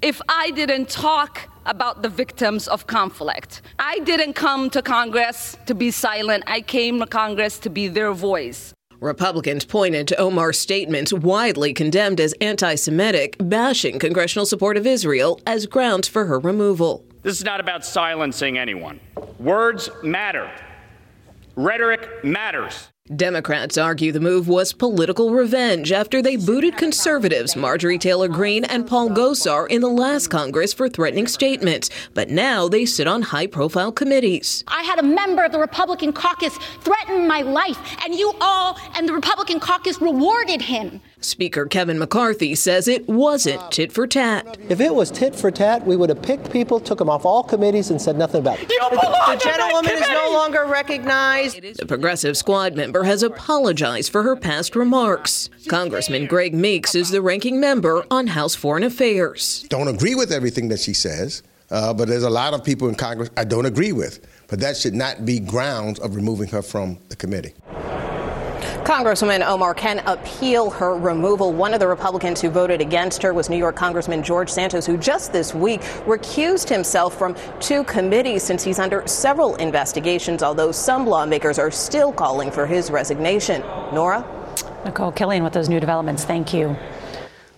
if 0.00 0.20
I 0.28 0.50
didn't 0.52 0.88
talk 0.88 1.48
about 1.66 2.02
the 2.02 2.08
victims 2.08 2.68
of 2.68 2.86
conflict. 2.86 3.62
I 3.78 3.98
didn't 4.00 4.34
come 4.34 4.70
to 4.70 4.82
Congress 4.82 5.56
to 5.66 5.74
be 5.74 5.90
silent, 5.90 6.44
I 6.46 6.60
came 6.60 7.00
to 7.00 7.06
Congress 7.06 7.58
to 7.60 7.70
be 7.70 7.88
their 7.88 8.12
voice. 8.12 8.75
Republicans 9.00 9.64
pointed 9.64 10.08
to 10.08 10.16
Omar's 10.16 10.58
statements 10.58 11.12
widely 11.12 11.72
condemned 11.72 12.20
as 12.20 12.32
anti 12.40 12.74
Semitic, 12.74 13.36
bashing 13.38 13.98
congressional 13.98 14.46
support 14.46 14.76
of 14.76 14.86
Israel 14.86 15.40
as 15.46 15.66
grounds 15.66 16.08
for 16.08 16.26
her 16.26 16.38
removal. 16.38 17.04
This 17.22 17.38
is 17.38 17.44
not 17.44 17.60
about 17.60 17.84
silencing 17.84 18.58
anyone. 18.58 19.00
Words 19.38 19.90
matter, 20.02 20.50
rhetoric 21.56 22.24
matters. 22.24 22.90
Democrats 23.14 23.78
argue 23.78 24.10
the 24.10 24.18
move 24.18 24.48
was 24.48 24.72
political 24.72 25.30
revenge 25.30 25.92
after 25.92 26.20
they 26.20 26.34
booted 26.34 26.76
conservatives 26.76 27.54
Marjorie 27.54 27.98
Taylor 27.98 28.26
Greene 28.26 28.64
and 28.64 28.84
Paul 28.84 29.10
Gosar 29.10 29.68
in 29.68 29.80
the 29.80 29.88
last 29.88 30.26
Congress 30.26 30.72
for 30.72 30.88
threatening 30.88 31.28
statements. 31.28 31.88
But 32.14 32.30
now 32.30 32.66
they 32.68 32.84
sit 32.84 33.06
on 33.06 33.22
high 33.22 33.46
profile 33.46 33.92
committees. 33.92 34.64
I 34.66 34.82
had 34.82 34.98
a 34.98 35.04
member 35.04 35.44
of 35.44 35.52
the 35.52 35.60
Republican 35.60 36.12
caucus 36.12 36.58
threaten 36.80 37.28
my 37.28 37.42
life, 37.42 37.78
and 38.04 38.12
you 38.12 38.34
all 38.40 38.76
and 38.96 39.08
the 39.08 39.12
Republican 39.12 39.60
caucus 39.60 40.00
rewarded 40.00 40.62
him. 40.62 41.00
Speaker 41.20 41.66
Kevin 41.66 41.98
McCarthy 42.00 42.56
says 42.56 42.88
it 42.88 43.08
wasn't 43.08 43.70
tit 43.70 43.92
for 43.92 44.08
tat. 44.08 44.58
If 44.68 44.80
it 44.80 44.94
was 44.94 45.12
tit 45.12 45.34
for 45.34 45.52
tat, 45.52 45.86
we 45.86 45.96
would 45.96 46.08
have 46.08 46.22
picked 46.22 46.50
people, 46.50 46.80
took 46.80 46.98
them 46.98 47.08
off 47.08 47.24
all 47.24 47.44
committees, 47.44 47.90
and 47.90 48.02
said 48.02 48.18
nothing 48.18 48.40
about 48.40 48.60
it. 48.60 48.70
You 48.70 48.80
belong 48.90 49.36
the 49.36 49.40
gentlewoman 49.42 49.92
is 49.92 50.08
no 50.08 50.30
longer 50.32 50.66
recognized. 50.66 51.62
The 51.78 51.86
progressive 51.86 52.36
squad 52.36 52.74
member 52.74 52.95
has 53.04 53.22
apologized 53.22 54.12
for 54.12 54.22
her 54.22 54.36
past 54.36 54.76
remarks. 54.76 55.50
Congressman 55.68 56.26
Greg 56.26 56.54
Meeks 56.54 56.94
is 56.94 57.10
the 57.10 57.22
ranking 57.22 57.60
member 57.60 58.04
on 58.10 58.28
House 58.28 58.54
Foreign 58.54 58.82
Affairs. 58.82 59.64
Don't 59.68 59.88
agree 59.88 60.14
with 60.14 60.32
everything 60.32 60.68
that 60.68 60.80
she 60.80 60.92
says, 60.92 61.42
uh, 61.70 61.92
but 61.92 62.08
there's 62.08 62.22
a 62.22 62.30
lot 62.30 62.54
of 62.54 62.64
people 62.64 62.88
in 62.88 62.94
Congress 62.94 63.30
I 63.36 63.44
don't 63.44 63.66
agree 63.66 63.92
with. 63.92 64.26
But 64.48 64.60
that 64.60 64.76
should 64.76 64.94
not 64.94 65.24
be 65.24 65.40
grounds 65.40 65.98
of 65.98 66.14
removing 66.14 66.48
her 66.48 66.62
from 66.62 66.98
the 67.08 67.16
committee. 67.16 67.54
Congresswoman 68.86 69.44
Omar 69.44 69.74
can 69.74 69.98
appeal 70.06 70.70
her 70.70 70.96
removal. 70.96 71.52
One 71.52 71.74
of 71.74 71.80
the 71.80 71.88
Republicans 71.88 72.40
who 72.40 72.50
voted 72.50 72.80
against 72.80 73.20
her 73.20 73.34
was 73.34 73.50
New 73.50 73.56
York 73.56 73.74
Congressman 73.74 74.22
George 74.22 74.48
Santos, 74.48 74.86
who 74.86 74.96
just 74.96 75.32
this 75.32 75.52
week 75.52 75.80
recused 76.06 76.68
himself 76.68 77.18
from 77.18 77.34
two 77.58 77.82
committees 77.82 78.44
since 78.44 78.62
he's 78.62 78.78
under 78.78 79.04
several 79.08 79.56
investigations, 79.56 80.40
although 80.40 80.70
some 80.70 81.04
lawmakers 81.04 81.58
are 81.58 81.72
still 81.72 82.12
calling 82.12 82.48
for 82.48 82.64
his 82.64 82.88
resignation. 82.92 83.60
Norah? 83.92 84.24
Nikole 84.84 85.12
Killion 85.12 85.42
with 85.42 85.52
those 85.52 85.68
new 85.68 85.80
developments. 85.80 86.24
Thank 86.24 86.54
you. 86.54 86.76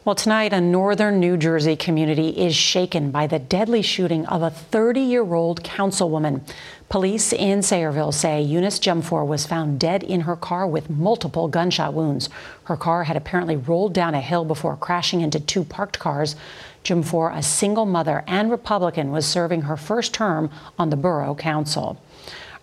Well, 0.08 0.14
tonight, 0.14 0.54
a 0.54 0.60
northern 0.62 1.20
New 1.20 1.36
Jersey 1.36 1.76
community 1.76 2.30
is 2.30 2.56
shaken 2.56 3.10
by 3.10 3.26
the 3.26 3.38
deadly 3.38 3.82
shooting 3.82 4.24
of 4.24 4.40
a 4.40 4.48
30 4.48 5.02
year 5.02 5.34
old 5.34 5.62
councilwoman. 5.62 6.40
Police 6.88 7.34
in 7.34 7.58
Sayreville 7.58 8.14
say 8.14 8.40
Eunice 8.40 8.78
Dwumfour 8.78 9.26
was 9.26 9.44
found 9.44 9.78
dead 9.78 10.02
in 10.02 10.22
her 10.22 10.34
car 10.34 10.66
with 10.66 10.88
multiple 10.88 11.46
gunshot 11.46 11.92
wounds. 11.92 12.30
Her 12.64 12.76
car 12.78 13.04
had 13.04 13.18
apparently 13.18 13.56
rolled 13.56 13.92
down 13.92 14.14
a 14.14 14.22
hill 14.22 14.46
before 14.46 14.78
crashing 14.78 15.20
into 15.20 15.40
two 15.40 15.62
parked 15.62 15.98
cars. 15.98 16.36
Dwumfour, 16.84 17.36
a 17.36 17.42
single 17.42 17.84
mother 17.84 18.24
and 18.26 18.50
Republican, 18.50 19.12
was 19.12 19.26
serving 19.26 19.60
her 19.60 19.76
first 19.76 20.14
term 20.14 20.48
on 20.78 20.88
the 20.88 20.96
borough 20.96 21.34
council. 21.34 22.00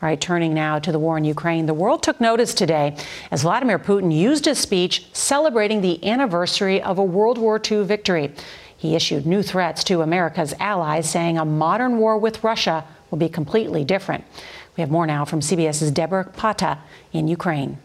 All 0.05 0.11
right, 0.11 0.21
turning 0.21 0.53
now 0.53 0.77
to 0.77 0.91
the 0.91 0.99
war 0.99 1.17
in 1.17 1.23
Ukraine. 1.23 1.65
The 1.65 1.73
world 1.73 2.03
took 2.03 2.21
notice 2.21 2.53
today 2.53 2.95
as 3.31 3.41
Vladimir 3.41 3.79
Putin 3.79 4.15
used 4.15 4.45
his 4.45 4.59
speech 4.59 5.07
celebrating 5.13 5.81
the 5.81 6.07
anniversary 6.07 6.79
of 6.79 6.99
a 6.99 7.03
World 7.03 7.39
War 7.39 7.59
II 7.59 7.85
victory. 7.85 8.31
He 8.77 8.95
issued 8.95 9.25
new 9.25 9.41
threats 9.41 9.83
to 9.85 10.03
America's 10.03 10.53
allies, 10.59 11.09
saying 11.09 11.39
a 11.39 11.43
modern 11.43 11.97
war 11.97 12.19
with 12.19 12.43
Russia 12.43 12.85
will 13.09 13.17
be 13.17 13.29
completely 13.29 13.83
different. 13.83 14.23
We 14.77 14.81
have 14.81 14.91
more 14.91 15.07
now 15.07 15.25
from 15.25 15.39
CBS's 15.39 15.91
Debora 15.91 16.31
Patta 16.33 16.77
in 17.11 17.27
Ukraine. 17.27 17.79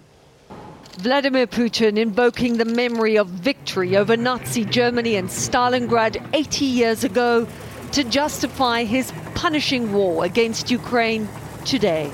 Vladimir 0.98 1.46
Putin 1.46 1.96
invoking 1.96 2.58
the 2.58 2.66
memory 2.66 3.16
of 3.16 3.28
victory 3.28 3.96
over 3.96 4.14
Nazi 4.14 4.66
Germany 4.66 5.16
and 5.16 5.30
Stalingrad 5.30 6.22
80 6.34 6.66
years 6.66 7.02
ago 7.02 7.48
to 7.92 8.04
justify 8.04 8.84
his 8.84 9.10
punishing 9.34 9.94
war 9.94 10.26
against 10.26 10.70
Ukraine 10.70 11.26
today. 11.64 12.10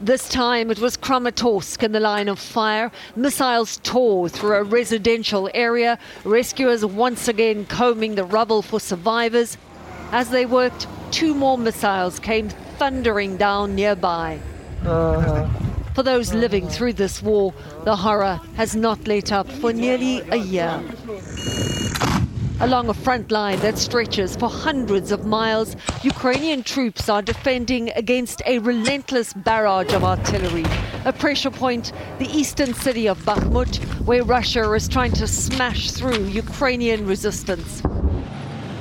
This 0.00 0.28
time 0.28 0.70
it 0.70 0.78
was 0.78 0.96
Kramatorsk 0.96 1.82
in 1.82 1.90
the 1.92 2.00
line 2.00 2.28
of 2.28 2.38
fire. 2.38 2.92
Missiles 3.16 3.78
tore 3.82 4.28
through 4.28 4.54
a 4.54 4.62
residential 4.62 5.50
area. 5.54 5.98
Rescuers 6.24 6.84
once 6.84 7.26
again 7.26 7.66
combing 7.66 8.14
the 8.14 8.24
rubble 8.24 8.62
for 8.62 8.78
survivors. 8.78 9.58
As 10.12 10.30
they 10.30 10.46
worked, 10.46 10.86
two 11.10 11.34
more 11.34 11.58
missiles 11.58 12.20
came 12.20 12.48
thundering 12.78 13.36
down 13.36 13.74
nearby. 13.74 14.38
Uh-huh. 14.86 15.48
For 15.94 16.04
those 16.04 16.32
living 16.32 16.68
through 16.68 16.92
this 16.92 17.20
war, 17.20 17.52
the 17.84 17.96
horror 17.96 18.40
has 18.54 18.76
not 18.76 19.08
let 19.08 19.32
up 19.32 19.50
for 19.50 19.72
nearly 19.72 20.20
a 20.30 20.36
year. 20.36 20.80
Along 22.60 22.88
a 22.88 22.94
front 22.94 23.30
line 23.30 23.60
that 23.60 23.78
stretches 23.78 24.34
for 24.34 24.48
hundreds 24.48 25.12
of 25.12 25.24
miles, 25.24 25.76
Ukrainian 26.02 26.64
troops 26.64 27.08
are 27.08 27.22
defending 27.22 27.90
against 27.90 28.42
a 28.46 28.58
relentless 28.58 29.32
barrage 29.32 29.92
of 29.94 30.02
artillery. 30.02 30.64
A 31.04 31.12
pressure 31.12 31.52
point, 31.52 31.92
the 32.18 32.26
eastern 32.36 32.74
city 32.74 33.08
of 33.08 33.24
Bakhmut, 33.24 33.76
where 34.04 34.24
Russia 34.24 34.72
is 34.72 34.88
trying 34.88 35.12
to 35.12 35.28
smash 35.28 35.92
through 35.92 36.24
Ukrainian 36.24 37.06
resistance. 37.06 37.80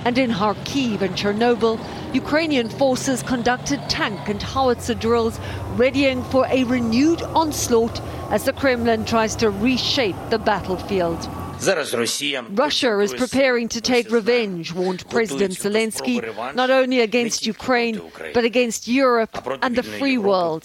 And 0.05 0.17
in 0.17 0.31
Kharkiv 0.31 1.01
and 1.01 1.15
Chernobyl, 1.15 1.79
Ukrainian 2.15 2.69
forces 2.69 3.21
conducted 3.21 3.79
tank 3.91 4.27
and 4.27 4.41
howitzer 4.41 4.95
drills, 4.95 5.39
readying 5.75 6.23
for 6.23 6.47
a 6.49 6.63
renewed 6.63 7.21
onslaught 7.21 8.01
as 8.31 8.45
the 8.45 8.53
Kremlin 8.53 9.05
tries 9.05 9.35
to 9.35 9.51
reshape 9.51 10.15
the 10.31 10.39
battlefield. 10.39 11.29
Russia 11.59 12.99
is 12.99 13.13
preparing 13.13 13.67
to 13.69 13.81
take 13.81 14.11
revenge, 14.11 14.73
warned 14.73 15.09
President 15.09 15.53
Zelensky, 15.53 16.21
not 16.55 16.69
only 16.69 17.01
against 17.01 17.45
Ukraine, 17.45 18.01
but 18.33 18.43
against 18.43 18.87
Europe 18.87 19.35
and 19.61 19.75
the 19.75 19.83
free 19.83 20.17
world. 20.17 20.63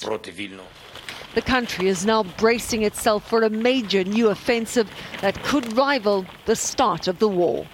The 1.35 1.43
country 1.43 1.89
is 1.89 2.05
now 2.05 2.25
bracing 2.25 2.83
itself 2.83 3.27
for 3.27 3.43
a 3.43 3.49
major 3.49 4.05
new 4.05 4.29
offensive 4.29 4.91
that 5.23 5.43
could 5.43 5.73
rival 5.73 6.27
the 6.45 6.55
start 6.55 7.09
of 7.09 7.19
the 7.21 7.29
war. 7.29 7.67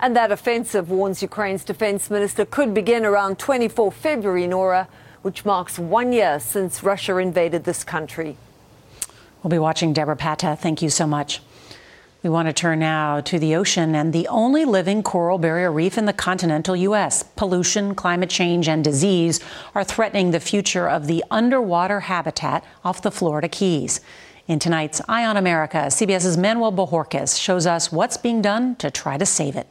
And 0.00 0.16
that 0.16 0.32
offensive, 0.32 0.90
warns 0.90 1.22
Ukraine's 1.22 1.64
defense 1.64 2.10
minister, 2.10 2.44
could 2.44 2.74
begin 2.74 3.04
around 3.06 3.38
24 3.38 3.92
February, 3.92 4.48
Norah, 4.48 4.88
which 5.22 5.44
marks 5.44 5.78
one 5.78 6.12
year 6.12 6.40
since 6.40 6.82
Russia 6.82 7.16
invaded 7.18 7.64
this 7.64 7.84
country. 7.84 8.36
We'll 9.42 9.50
be 9.50 9.58
watching 9.58 9.94
Debora 9.94 10.18
Patta. 10.18 10.56
Thank 10.56 10.82
you 10.82 10.90
so 10.90 11.06
much. 11.06 11.40
We 12.24 12.30
want 12.30 12.48
to 12.48 12.54
turn 12.54 12.78
now 12.78 13.20
to 13.20 13.38
the 13.38 13.54
ocean 13.54 13.94
and 13.94 14.14
the 14.14 14.26
only 14.28 14.64
living 14.64 15.02
coral 15.02 15.36
barrier 15.36 15.70
reef 15.70 15.98
in 15.98 16.06
the 16.06 16.14
continental 16.14 16.74
U.S. 16.74 17.22
Pollution, 17.22 17.94
climate 17.94 18.30
change, 18.30 18.66
and 18.66 18.82
disease 18.82 19.40
are 19.74 19.84
threatening 19.84 20.30
the 20.30 20.40
future 20.40 20.88
of 20.88 21.06
the 21.06 21.22
underwater 21.30 22.00
habitat 22.00 22.64
off 22.82 23.02
the 23.02 23.10
Florida 23.10 23.46
Keys. 23.46 24.00
In 24.48 24.58
tonight's 24.58 25.02
Eye 25.06 25.26
on 25.26 25.36
America, 25.36 25.88
CBS's 25.88 26.38
Manuel 26.38 26.72
Bojorquez 26.72 27.38
shows 27.38 27.66
us 27.66 27.92
what's 27.92 28.16
being 28.16 28.40
done 28.40 28.76
to 28.76 28.90
try 28.90 29.18
to 29.18 29.26
save 29.26 29.54
it. 29.54 29.66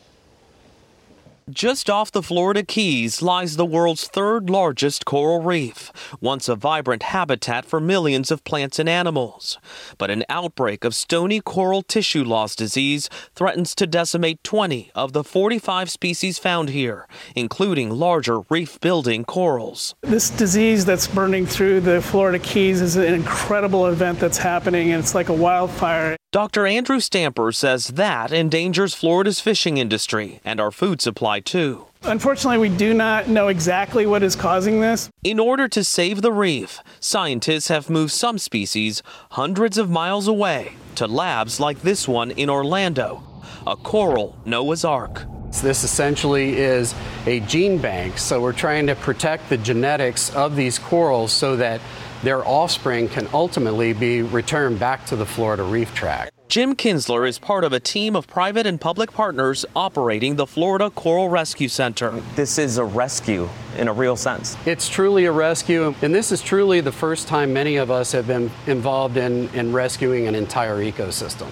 Just 1.49 1.89
off 1.89 2.09
the 2.09 2.23
Florida 2.23 2.63
Keys 2.63 3.21
lies 3.21 3.57
the 3.57 3.65
world's 3.65 4.07
third 4.07 4.49
largest 4.49 5.03
coral 5.03 5.41
reef, 5.41 5.91
once 6.21 6.47
a 6.47 6.55
vibrant 6.55 7.03
habitat 7.03 7.65
for 7.65 7.81
millions 7.81 8.31
of 8.31 8.45
plants 8.45 8.79
and 8.79 8.87
animals. 8.87 9.59
But 9.97 10.09
an 10.09 10.23
outbreak 10.29 10.85
of 10.85 10.95
stony 10.95 11.41
coral 11.41 11.81
tissue 11.81 12.23
loss 12.23 12.55
disease 12.55 13.09
threatens 13.35 13.75
to 13.75 13.85
decimate 13.85 14.41
20 14.45 14.91
of 14.95 15.11
the 15.11 15.23
45 15.23 15.91
species 15.91 16.39
found 16.39 16.69
here, 16.69 17.09
including 17.35 17.89
larger 17.89 18.39
reef 18.49 18.79
building 18.79 19.25
corals. 19.25 19.95
This 20.01 20.29
disease 20.29 20.85
that's 20.85 21.07
burning 21.07 21.45
through 21.45 21.81
the 21.81 22.01
Florida 22.01 22.39
Keys 22.39 22.79
is 22.79 22.95
an 22.95 23.13
incredible 23.13 23.87
event 23.87 24.17
that's 24.17 24.37
happening, 24.37 24.93
and 24.93 25.03
it's 25.03 25.13
like 25.13 25.27
a 25.27 25.33
wildfire. 25.33 26.15
Dr. 26.33 26.65
Andrew 26.65 26.99
Stamper 26.99 27.51
says 27.51 27.89
that 27.89 28.31
endangers 28.31 28.95
Florida's 28.95 29.39
fishing 29.39 29.77
industry 29.77 30.39
and 30.43 30.59
our 30.59 30.71
food 30.71 30.99
supply 30.99 31.39
too. 31.39 31.85
Unfortunately, 32.01 32.57
we 32.57 32.75
do 32.75 32.91
not 32.91 33.27
know 33.27 33.49
exactly 33.49 34.07
what 34.07 34.23
is 34.23 34.35
causing 34.35 34.81
this. 34.81 35.11
In 35.23 35.39
order 35.39 35.67
to 35.67 35.83
save 35.83 36.23
the 36.23 36.31
reef, 36.31 36.79
scientists 36.99 37.67
have 37.67 37.87
moved 37.87 38.13
some 38.13 38.39
species 38.39 39.03
hundreds 39.29 39.77
of 39.77 39.91
miles 39.91 40.27
away 40.27 40.73
to 40.95 41.05
labs 41.05 41.59
like 41.59 41.81
this 41.81 42.07
one 42.07 42.31
in 42.31 42.49
Orlando, 42.49 43.21
a 43.67 43.75
coral 43.75 44.35
Noah's 44.43 44.83
Ark. 44.83 45.27
This 45.61 45.83
essentially 45.83 46.57
is 46.57 46.95
a 47.27 47.41
gene 47.41 47.77
bank, 47.77 48.17
so 48.17 48.41
we're 48.41 48.53
trying 48.53 48.87
to 48.87 48.95
protect 48.95 49.49
the 49.49 49.57
genetics 49.57 50.33
of 50.35 50.55
these 50.55 50.79
corals 50.79 51.31
so 51.31 51.55
that 51.57 51.79
their 52.23 52.47
offspring 52.47 53.09
can 53.09 53.27
ultimately 53.33 53.93
be 53.93 54.21
returned 54.21 54.79
back 54.79 55.05
to 55.07 55.15
the 55.15 55.25
Florida 55.25 55.63
Reef 55.63 55.93
Tract. 55.93 56.31
Jim 56.47 56.75
Kinsler 56.75 57.27
is 57.27 57.39
part 57.39 57.63
of 57.63 57.73
a 57.73 57.79
team 57.79 58.15
of 58.15 58.27
private 58.27 58.67
and 58.67 58.79
public 58.79 59.11
partners 59.11 59.65
operating 59.75 60.35
the 60.35 60.45
Florida 60.45 60.89
Coral 60.89 61.27
Rescue 61.27 61.67
Center. 61.67 62.11
This 62.35 62.57
is 62.57 62.77
a 62.77 62.85
rescue 62.85 63.49
in 63.77 63.87
a 63.87 63.93
real 63.93 64.15
sense. 64.15 64.55
It's 64.65 64.87
truly 64.87 65.25
a 65.25 65.31
rescue, 65.31 65.95
and 66.01 66.13
this 66.13 66.31
is 66.31 66.41
truly 66.41 66.79
the 66.79 66.91
first 66.91 67.27
time 67.27 67.53
many 67.53 67.77
of 67.77 67.89
us 67.89 68.11
have 68.11 68.27
been 68.27 68.51
involved 68.67 69.17
in, 69.17 69.49
in 69.55 69.73
rescuing 69.73 70.27
an 70.27 70.35
entire 70.35 70.77
ecosystem. 70.77 71.47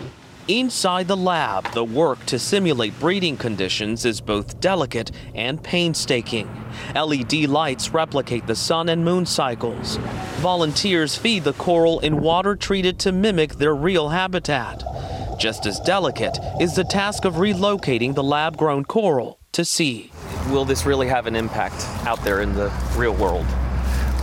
Inside 0.52 1.08
the 1.08 1.16
lab, 1.16 1.72
the 1.72 1.86
work 1.86 2.26
to 2.26 2.38
simulate 2.38 3.00
breeding 3.00 3.38
conditions 3.38 4.04
is 4.04 4.20
both 4.20 4.60
delicate 4.60 5.10
and 5.34 5.64
painstaking. 5.64 6.50
LED 6.94 7.46
lights 7.46 7.92
replicate 7.92 8.46
the 8.48 8.56
sun 8.56 8.90
and 8.90 9.06
moon 9.06 9.26
cycles. 9.26 9.96
Volunteers 10.42 11.16
feed 11.16 11.46
the 11.46 11.54
coral 11.54 12.02
in 12.02 12.20
water 12.20 12.58
treated 12.58 13.00
to 13.00 13.14
mimic 13.14 13.54
their 13.54 13.74
real 13.74 14.10
habitat. 14.10 14.84
Just 15.40 15.66
as 15.66 15.80
delicate 15.80 16.38
is 16.60 16.76
the 16.76 16.84
task 16.84 17.24
of 17.24 17.36
relocating 17.36 18.14
the 18.14 18.22
lab 18.22 18.58
grown 18.58 18.84
coral 18.84 19.40
to 19.54 19.64
sea. 19.64 20.12
Will 20.50 20.66
this 20.66 20.86
really 20.86 21.08
have 21.08 21.28
an 21.28 21.36
impact 21.38 21.86
out 22.06 22.22
there 22.26 22.42
in 22.42 22.54
the 22.56 22.70
real 22.98 23.14
world? 23.14 23.46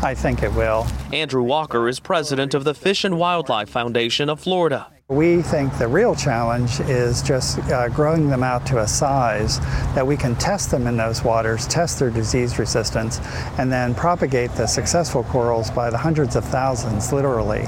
I 0.03 0.14
think 0.14 0.43
it 0.43 0.53
will. 0.53 0.87
Andrew 1.11 1.43
Walker 1.43 1.88
is 1.88 2.01
president 2.01 2.53
of 2.53 2.64
the 2.64 2.75
Fish 2.75 3.03
and 3.03 3.19
Wildlife 3.19 3.71
Foundation 3.71 4.29
of 4.29 4.38
Florida. 4.38 4.88
We 5.11 5.40
think 5.40 5.79
the 5.79 5.88
real 5.88 6.14
challenge 6.14 6.81
is 6.81 7.23
just 7.23 7.59
uh, 7.71 7.88
growing 7.88 8.29
them 8.29 8.42
out 8.42 8.66
to 8.66 8.81
a 8.81 8.87
size 8.87 9.59
that 9.94 10.07
we 10.07 10.18
can 10.18 10.37
test 10.37 10.71
them 10.71 10.87
in 10.87 10.99
those 10.99 11.25
waters, 11.25 11.66
test 11.66 11.99
their 11.99 12.11
disease 12.11 12.59
resistance, 12.59 13.18
and 13.57 13.73
then 13.73 13.94
propagate 13.94 14.51
the 14.51 14.66
successful 14.66 15.25
corals 15.25 15.71
by 15.71 15.88
the 15.88 15.97
hundreds 15.97 16.37
of 16.37 16.44
thousands, 16.44 17.11
literally. 17.11 17.64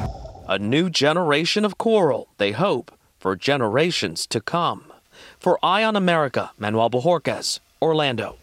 A 0.48 0.58
new 0.58 0.90
generation 0.90 1.64
of 1.64 1.78
coral, 1.78 2.28
they 2.36 2.52
hope, 2.52 2.92
for 3.18 3.36
generations 3.36 4.26
to 4.26 4.42
come. 4.42 4.92
For 5.38 5.58
Eye 5.62 5.82
on 5.82 5.96
America, 5.96 6.50
Manuel 6.58 6.90
Bojorquez, 6.90 7.60
Orlando. 7.80 8.36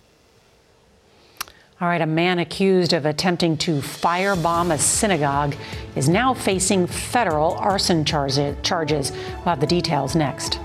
All 1.80 1.88
right, 1.88 2.02
a 2.02 2.08
man 2.08 2.40
accused 2.40 2.92
of 2.94 3.06
attempting 3.06 3.56
to 3.58 3.74
firebomb 3.74 4.74
a 4.74 4.80
synagogue 4.80 5.56
is 5.96 6.10
now 6.10 6.34
facing 6.34 6.88
federal 6.88 7.54
arson 7.54 8.04
charges. 8.04 9.12
We'll 9.12 9.46
have 9.46 9.60
the 9.60 9.68
details 9.68 10.16
next. 10.16 10.60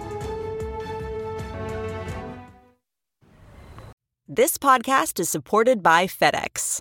This 4.27 4.57
podcast 4.57 5.21
is 5.21 5.29
supported 5.29 5.83
by 5.83 6.07
FedEx. 6.07 6.81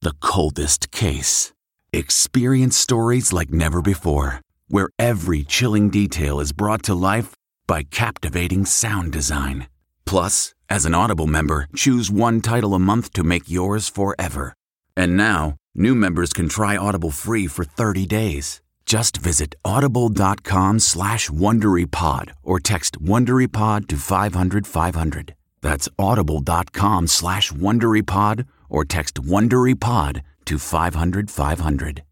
The 0.00 0.14
Coldest 0.20 0.92
Case. 0.92 1.52
Experience 1.92 2.76
stories 2.76 3.32
like 3.32 3.50
never 3.50 3.82
before, 3.82 4.40
where 4.68 4.90
every 4.96 5.42
chilling 5.42 5.90
detail 5.90 6.38
is 6.38 6.52
brought 6.52 6.84
to 6.84 6.94
life 6.94 7.34
by 7.66 7.82
captivating 7.82 8.64
sound 8.64 9.10
design. 9.10 9.66
Plus, 10.06 10.54
as 10.70 10.86
an 10.86 10.94
Audible 10.94 11.26
member, 11.26 11.66
choose 11.74 12.12
one 12.12 12.40
title 12.40 12.74
a 12.74 12.78
month 12.78 13.12
to 13.14 13.24
make 13.24 13.50
yours 13.50 13.88
forever. 13.88 14.54
And 14.96 15.16
now, 15.16 15.56
new 15.74 15.96
members 15.96 16.32
can 16.32 16.48
try 16.48 16.76
Audible 16.76 17.10
free 17.10 17.48
for 17.48 17.64
30 17.64 18.06
days. 18.06 18.62
Just 18.86 19.16
visit 19.16 19.56
audible.com 19.64 20.78
slash 20.78 21.28
WonderyPod 21.28 22.30
or 22.44 22.60
text 22.60 23.02
WonderyPod 23.02 23.88
to 23.88 23.96
500 23.96 24.64
500. 24.64 25.34
That's 25.60 25.88
audible.com 25.98 27.08
slash 27.08 27.50
WonderyPod 27.50 28.46
or 28.68 28.84
text 28.84 29.16
WonderyPod 29.16 30.22
to 30.44 30.58
500 30.58 31.30
500. 31.30 32.02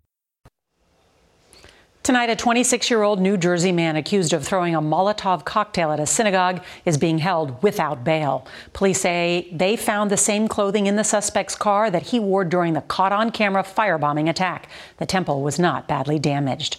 Tonight, 2.07 2.31
a 2.31 2.37
26 2.37 2.89
year 2.89 3.03
old 3.03 3.21
New 3.21 3.37
Jersey 3.37 3.73
man 3.73 3.97
accused 3.97 4.33
of 4.33 4.47
throwing 4.47 4.77
a 4.77 4.81
Molotov 4.81 5.45
cocktail 5.45 5.91
at 5.91 5.99
a 5.99 6.07
synagogue 6.07 6.63
is 6.85 6.97
being 6.97 7.19
held 7.19 7.61
without 7.65 8.05
bail. 8.05 8.47
Police 8.75 9.01
say 9.01 9.49
they 9.51 9.75
found 9.75 10.09
the 10.09 10.17
same 10.17 10.47
clothing 10.47 10.87
in 10.87 10.95
the 10.95 11.03
suspect's 11.03 11.57
car 11.57 11.91
that 11.91 12.03
he 12.03 12.21
wore 12.21 12.45
during 12.45 12.75
the 12.75 12.81
caught 12.83 13.11
on 13.11 13.33
camera 13.33 13.65
firebombing 13.65 14.29
attack. 14.29 14.69
The 14.99 15.07
temple 15.07 15.43
was 15.43 15.59
not 15.59 15.89
badly 15.89 16.21
damaged. 16.21 16.77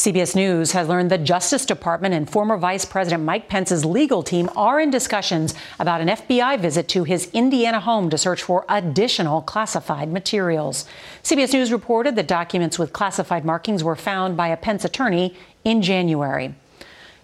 CBS 0.00 0.34
News 0.34 0.72
has 0.72 0.88
learned 0.88 1.10
the 1.10 1.18
Justice 1.18 1.66
Department 1.66 2.14
and 2.14 2.28
former 2.28 2.56
Vice 2.56 2.86
President 2.86 3.22
Mike 3.22 3.50
Pence's 3.50 3.84
legal 3.84 4.22
team 4.22 4.48
are 4.56 4.80
in 4.80 4.90
discussions 4.90 5.52
about 5.78 6.00
an 6.00 6.08
FBI 6.08 6.58
visit 6.58 6.88
to 6.88 7.04
his 7.04 7.30
Indiana 7.34 7.80
home 7.80 8.08
to 8.08 8.16
search 8.16 8.42
for 8.42 8.64
additional 8.70 9.42
classified 9.42 10.10
materials. 10.10 10.86
CBS 11.22 11.52
News 11.52 11.70
reported 11.70 12.16
that 12.16 12.26
documents 12.26 12.78
with 12.78 12.94
classified 12.94 13.44
markings 13.44 13.84
were 13.84 13.94
found 13.94 14.38
by 14.38 14.48
a 14.48 14.56
Pence 14.56 14.86
attorney 14.86 15.36
in 15.64 15.82
January. 15.82 16.54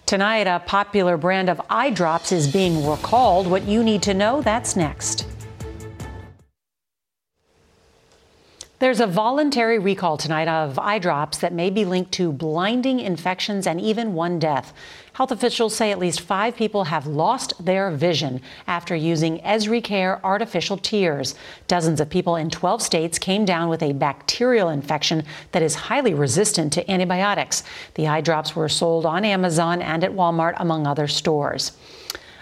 Tonight, 0.05 0.45
a 0.45 0.59
popular 0.59 1.17
brand 1.17 1.49
of 1.49 1.59
eye 1.71 1.89
drops 1.89 2.31
is 2.31 2.47
being 2.47 2.87
recalled. 2.87 3.47
What 3.47 3.63
you 3.63 3.83
need 3.83 4.03
to 4.03 4.13
know, 4.13 4.43
that's 4.43 4.75
next. 4.75 5.25
There's 8.79 8.99
a 8.99 9.07
voluntary 9.07 9.79
recall 9.79 10.17
tonight 10.17 10.47
of 10.47 10.77
eye 10.77 10.99
drops 10.99 11.39
that 11.39 11.51
may 11.51 11.71
be 11.71 11.83
linked 11.83 12.11
to 12.11 12.31
blinding 12.31 12.99
infections 12.99 13.65
and 13.65 13.81
even 13.81 14.13
one 14.13 14.37
death. 14.37 14.71
Health 15.13 15.31
officials 15.31 15.75
say 15.75 15.89
at 15.89 15.97
least 15.97 16.21
five 16.21 16.55
people 16.55 16.83
have 16.83 17.07
lost 17.07 17.53
their 17.65 17.89
vision 17.89 18.39
after 18.67 18.95
using 18.95 19.39
EzriCare 19.39 20.19
artificial 20.23 20.77
tears. 20.77 21.33
Dozens 21.67 21.99
of 21.99 22.11
people 22.11 22.35
in 22.35 22.51
12 22.51 22.83
states 22.83 23.17
came 23.17 23.45
down 23.45 23.67
with 23.67 23.81
a 23.81 23.93
bacterial 23.93 24.69
infection 24.69 25.23
that 25.53 25.63
is 25.63 25.73
highly 25.73 26.13
resistant 26.13 26.71
to 26.73 26.91
antibiotics. 26.91 27.63
The 27.95 28.07
eye 28.07 28.21
drops 28.21 28.55
were 28.55 28.69
sold 28.69 29.07
on 29.07 29.25
Amazon 29.25 29.81
and 29.81 30.03
at 30.03 30.11
Walmart, 30.11 30.53
among 30.57 30.85
other 30.85 31.07
stores. 31.07 31.71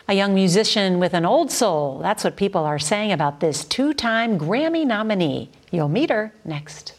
A 0.07 0.13
young 0.13 0.35
musician 0.35 0.99
with 0.99 1.15
an 1.15 1.25
old 1.25 1.49
soul. 1.51 1.97
That's 1.97 2.23
what 2.23 2.35
people 2.35 2.63
are 2.63 2.77
saying 2.77 3.11
about 3.11 3.39
this 3.39 3.65
two 3.65 3.91
time 3.91 4.37
Grammy 4.37 4.85
nominee. 4.85 5.49
You'll 5.71 5.89
meet 5.89 6.11
her 6.11 6.31
next. 6.45 6.93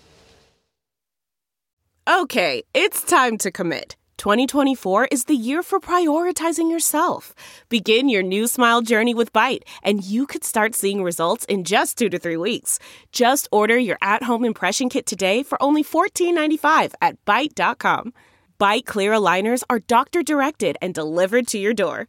Okay, 2.09 2.65
it's 2.75 3.05
time 3.05 3.39
to 3.39 3.53
commit. 3.53 3.95
2024 4.19 5.05
is 5.13 5.25
the 5.25 5.37
year 5.37 5.63
for 5.63 5.79
prioritizing 5.79 6.69
yourself. 6.69 7.33
Begin 7.69 8.09
your 8.09 8.25
new 8.25 8.49
smile 8.49 8.83
journey 8.83 9.15
with 9.15 9.33
Byte, 9.33 9.63
and 9.85 10.03
you 10.03 10.27
could 10.27 10.43
start 10.43 10.75
seeing 10.75 11.05
results 11.05 11.45
in 11.45 11.63
just 11.63 11.97
two 11.97 12.09
to 12.09 12.19
three 12.19 12.37
weeks. 12.37 12.81
Just 13.13 13.47
order 13.53 13.79
your 13.79 13.99
at 14.03 14.25
home 14.25 14.45
impression 14.45 14.89
kit 14.89 15.07
today 15.07 15.45
for 15.45 15.63
only 15.63 15.85
$14.95 15.85 16.95
at 17.01 17.25
Byte.com. 17.25 18.13
Byte 18.59 18.87
Clear 18.87 19.13
aligners 19.13 19.63
are 19.69 19.79
doctor 19.81 20.23
directed 20.23 20.77
and 20.81 20.95
delivered 20.95 21.47
to 21.49 21.59
your 21.59 21.75
door. 21.75 22.09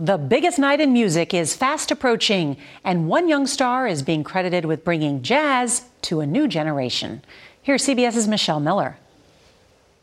The 0.00 0.16
biggest 0.16 0.60
night 0.60 0.80
in 0.80 0.92
music 0.92 1.34
is 1.34 1.56
fast 1.56 1.90
approaching, 1.90 2.56
and 2.84 3.08
one 3.08 3.28
young 3.28 3.48
star 3.48 3.88
is 3.88 4.00
being 4.04 4.22
credited 4.22 4.64
with 4.64 4.84
bringing 4.84 5.22
jazz 5.22 5.86
to 6.02 6.20
a 6.20 6.26
new 6.26 6.46
generation. 6.46 7.20
Here's 7.60 7.84
CBS's 7.84 8.28
Michelle 8.28 8.60
Miller. 8.60 8.96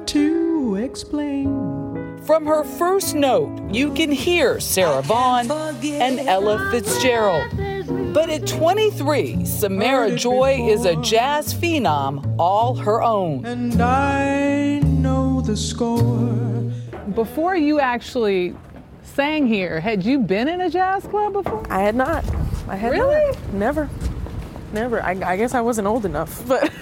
to 0.00 0.76
explain. 0.76 2.18
From 2.26 2.44
her 2.44 2.62
first 2.62 3.14
note, 3.14 3.58
you 3.72 3.94
can 3.94 4.12
hear 4.12 4.60
Sarah 4.60 5.00
Vaughan 5.00 5.50
and 5.50 6.20
Ella 6.20 6.68
Fitzgerald. 6.70 7.48
But 8.12 8.28
at 8.28 8.46
23, 8.46 9.46
Samara 9.46 10.14
Joy 10.14 10.68
is 10.68 10.84
a 10.84 10.96
jazz 10.96 11.54
phenom 11.54 12.36
all 12.38 12.74
her 12.74 13.02
own. 13.02 13.46
And 13.46 13.80
I 13.80 14.80
know 14.80 15.40
the 15.40 15.56
score. 15.56 16.61
Before 17.14 17.54
you 17.54 17.78
actually 17.80 18.54
sang 19.02 19.46
here, 19.46 19.80
had 19.80 20.02
you 20.02 20.18
been 20.18 20.48
in 20.48 20.60
a 20.62 20.70
jazz 20.70 21.04
club 21.04 21.34
before? 21.34 21.64
I 21.70 21.80
had 21.80 21.94
not. 21.94 22.24
I 22.68 22.76
had 22.76 22.92
really 22.92 23.32
not. 23.32 23.52
never, 23.52 23.90
never. 24.72 25.02
I, 25.02 25.10
I 25.10 25.36
guess 25.36 25.54
I 25.54 25.60
wasn't 25.60 25.88
old 25.88 26.06
enough, 26.06 26.42
but. 26.46 26.72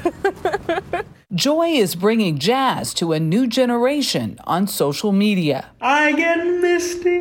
Joy 1.33 1.69
is 1.69 1.95
bringing 1.95 2.39
jazz 2.39 2.93
to 2.95 3.13
a 3.13 3.21
new 3.21 3.47
generation 3.47 4.37
on 4.49 4.67
social 4.67 5.13
media. 5.13 5.71
I 5.81 6.11
get 6.11 6.45
misty. 6.45 7.13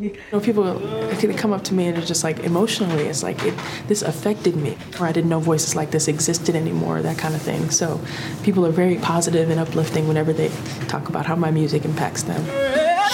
You 0.00 0.16
know, 0.32 0.40
people 0.40 0.64
they 0.72 1.34
come 1.34 1.52
up 1.52 1.64
to 1.64 1.74
me 1.74 1.88
and 1.88 1.98
it's 1.98 2.08
just 2.08 2.24
like 2.24 2.38
emotionally, 2.38 3.02
it's 3.02 3.22
like 3.22 3.44
it, 3.44 3.52
this 3.88 4.00
affected 4.00 4.56
me, 4.56 4.78
or 4.98 5.04
I 5.06 5.12
didn't 5.12 5.28
know 5.28 5.38
voices 5.38 5.76
like 5.76 5.90
this 5.90 6.08
existed 6.08 6.54
anymore, 6.54 7.02
that 7.02 7.18
kind 7.18 7.34
of 7.34 7.42
thing. 7.42 7.68
So, 7.68 8.00
people 8.42 8.64
are 8.64 8.70
very 8.70 8.96
positive 8.96 9.50
and 9.50 9.60
uplifting 9.60 10.08
whenever 10.08 10.32
they 10.32 10.48
talk 10.86 11.10
about 11.10 11.26
how 11.26 11.36
my 11.36 11.50
music 11.50 11.84
impacts 11.84 12.22
them. 12.22 12.42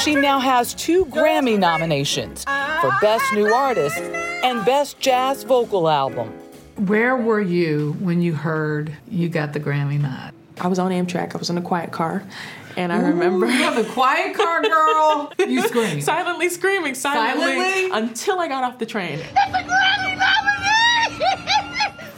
She 0.04 0.14
now 0.14 0.38
has 0.38 0.72
two 0.74 1.04
Grammy 1.06 1.58
nominations 1.58 2.44
for 2.44 2.92
Best 3.00 3.24
New 3.32 3.52
Artist 3.52 3.98
and 3.98 4.64
Best 4.64 5.00
Jazz 5.00 5.42
Vocal 5.42 5.88
Album. 5.88 6.32
Where 6.76 7.16
were 7.16 7.40
you 7.40 7.96
when 8.00 8.20
you 8.20 8.34
heard 8.34 8.96
you 9.08 9.28
got 9.28 9.52
the 9.52 9.60
Grammy 9.60 10.00
nod? 10.00 10.32
I 10.60 10.68
was 10.68 10.78
on 10.78 10.90
Amtrak. 10.90 11.34
I 11.34 11.38
was 11.38 11.50
in 11.50 11.58
a 11.58 11.62
quiet 11.62 11.92
car, 11.92 12.22
and 12.76 12.92
I 12.92 12.98
remember 13.00 13.46
Ooh, 13.46 13.82
the 13.82 13.88
quiet 13.92 14.36
car 14.36 14.62
girl. 14.62 15.32
You 15.38 15.62
screaming, 15.68 16.00
silently 16.00 16.48
screaming, 16.48 16.94
silently, 16.94 17.54
silently? 17.56 17.90
until 17.98 18.40
I 18.40 18.48
got 18.48 18.64
off 18.64 18.78
the 18.78 18.86
train. 18.86 19.18
That's 19.34 19.54
a 19.54 19.68
Grammy 19.68 20.18
nominee! 20.18 21.40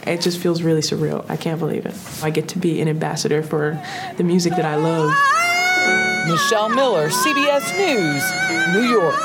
It 0.07 0.21
just 0.21 0.39
feels 0.39 0.61
really 0.61 0.79
surreal. 0.79 1.29
I 1.29 1.35
can't 1.35 1.59
believe 1.59 1.85
it. 1.85 1.93
I 2.23 2.29
get 2.29 2.47
to 2.49 2.59
be 2.59 2.79
an 2.79 2.87
ambassador 2.87 3.43
for 3.43 3.77
the 4.15 4.23
music 4.23 4.53
that 4.55 4.63
I 4.63 4.75
love. 4.75 5.11
Ah! 5.13 6.25
Michelle 6.29 6.69
Miller, 6.69 7.09
CBS 7.09 7.77
News, 7.77 8.73
New 8.73 8.89
York. 8.89 9.15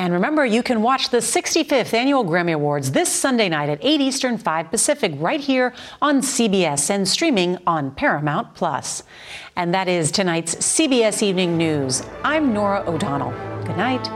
And 0.00 0.14
remember, 0.14 0.46
you 0.46 0.62
can 0.62 0.80
watch 0.80 1.10
the 1.10 1.18
65th 1.18 1.92
Annual 1.92 2.24
Grammy 2.24 2.54
Awards 2.54 2.92
this 2.92 3.12
Sunday 3.12 3.50
night 3.50 3.68
at 3.68 3.84
8 3.84 4.00
Eastern, 4.00 4.38
5 4.38 4.70
Pacific, 4.70 5.12
right 5.16 5.40
here 5.40 5.74
on 6.00 6.22
CBS 6.22 6.88
and 6.88 7.06
streaming 7.06 7.58
on 7.66 7.90
Paramount 7.90 8.54
Plus. 8.54 9.02
And 9.56 9.74
that 9.74 9.88
is 9.88 10.10
tonight's 10.10 10.54
CBS 10.54 11.22
Evening 11.22 11.58
News. 11.58 12.02
I'm 12.24 12.54
Norah 12.54 12.82
O'Donnell. 12.86 13.32
Good 13.66 13.76
night. 13.76 14.08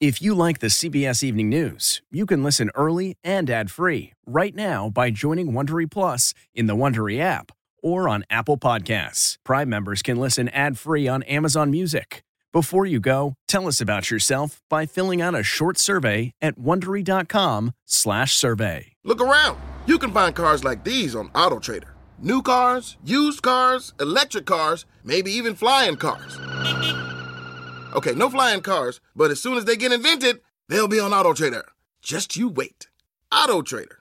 If 0.00 0.20
you 0.20 0.34
like 0.34 0.58
the 0.58 0.66
CBS 0.66 1.22
Evening 1.22 1.48
News, 1.48 2.02
you 2.10 2.26
can 2.26 2.42
listen 2.42 2.68
early 2.74 3.16
and 3.22 3.48
ad-free 3.48 4.14
right 4.26 4.56
now 4.56 4.90
by 4.90 5.12
joining 5.12 5.52
Wondery 5.52 5.88
Plus 5.88 6.34
in 6.52 6.66
the 6.66 6.74
Wondery 6.74 7.20
app 7.20 7.52
or 7.82 8.08
on 8.08 8.24
Apple 8.30 8.56
Podcasts. 8.56 9.36
Prime 9.44 9.68
members 9.68 10.00
can 10.02 10.16
listen 10.18 10.48
ad-free 10.48 11.06
on 11.08 11.22
Amazon 11.24 11.70
Music. 11.70 12.22
Before 12.52 12.86
you 12.86 13.00
go, 13.00 13.34
tell 13.48 13.66
us 13.66 13.80
about 13.80 14.10
yourself 14.10 14.60
by 14.68 14.84
filling 14.86 15.22
out 15.22 15.34
a 15.34 15.42
short 15.42 15.78
survey 15.78 16.32
at 16.40 16.58
wondery.com/survey. 16.58 18.92
Look 19.04 19.20
around. 19.20 19.58
You 19.86 19.98
can 19.98 20.12
find 20.12 20.32
cars 20.34 20.62
like 20.62 20.84
these 20.84 21.16
on 21.16 21.30
AutoTrader. 21.30 21.88
New 22.18 22.42
cars, 22.42 22.98
used 23.02 23.42
cars, 23.42 23.94
electric 23.98 24.46
cars, 24.46 24.84
maybe 25.02 25.32
even 25.32 25.56
flying 25.56 25.96
cars. 25.96 26.38
Okay, 27.94 28.14
no 28.14 28.30
flying 28.30 28.60
cars, 28.60 29.00
but 29.16 29.30
as 29.30 29.42
soon 29.42 29.56
as 29.56 29.64
they 29.64 29.76
get 29.76 29.92
invented, 29.92 30.40
they'll 30.68 30.88
be 30.88 31.00
on 31.00 31.10
AutoTrader. 31.10 31.64
Just 32.00 32.36
you 32.36 32.48
wait. 32.48 32.88
AutoTrader. 33.32 33.96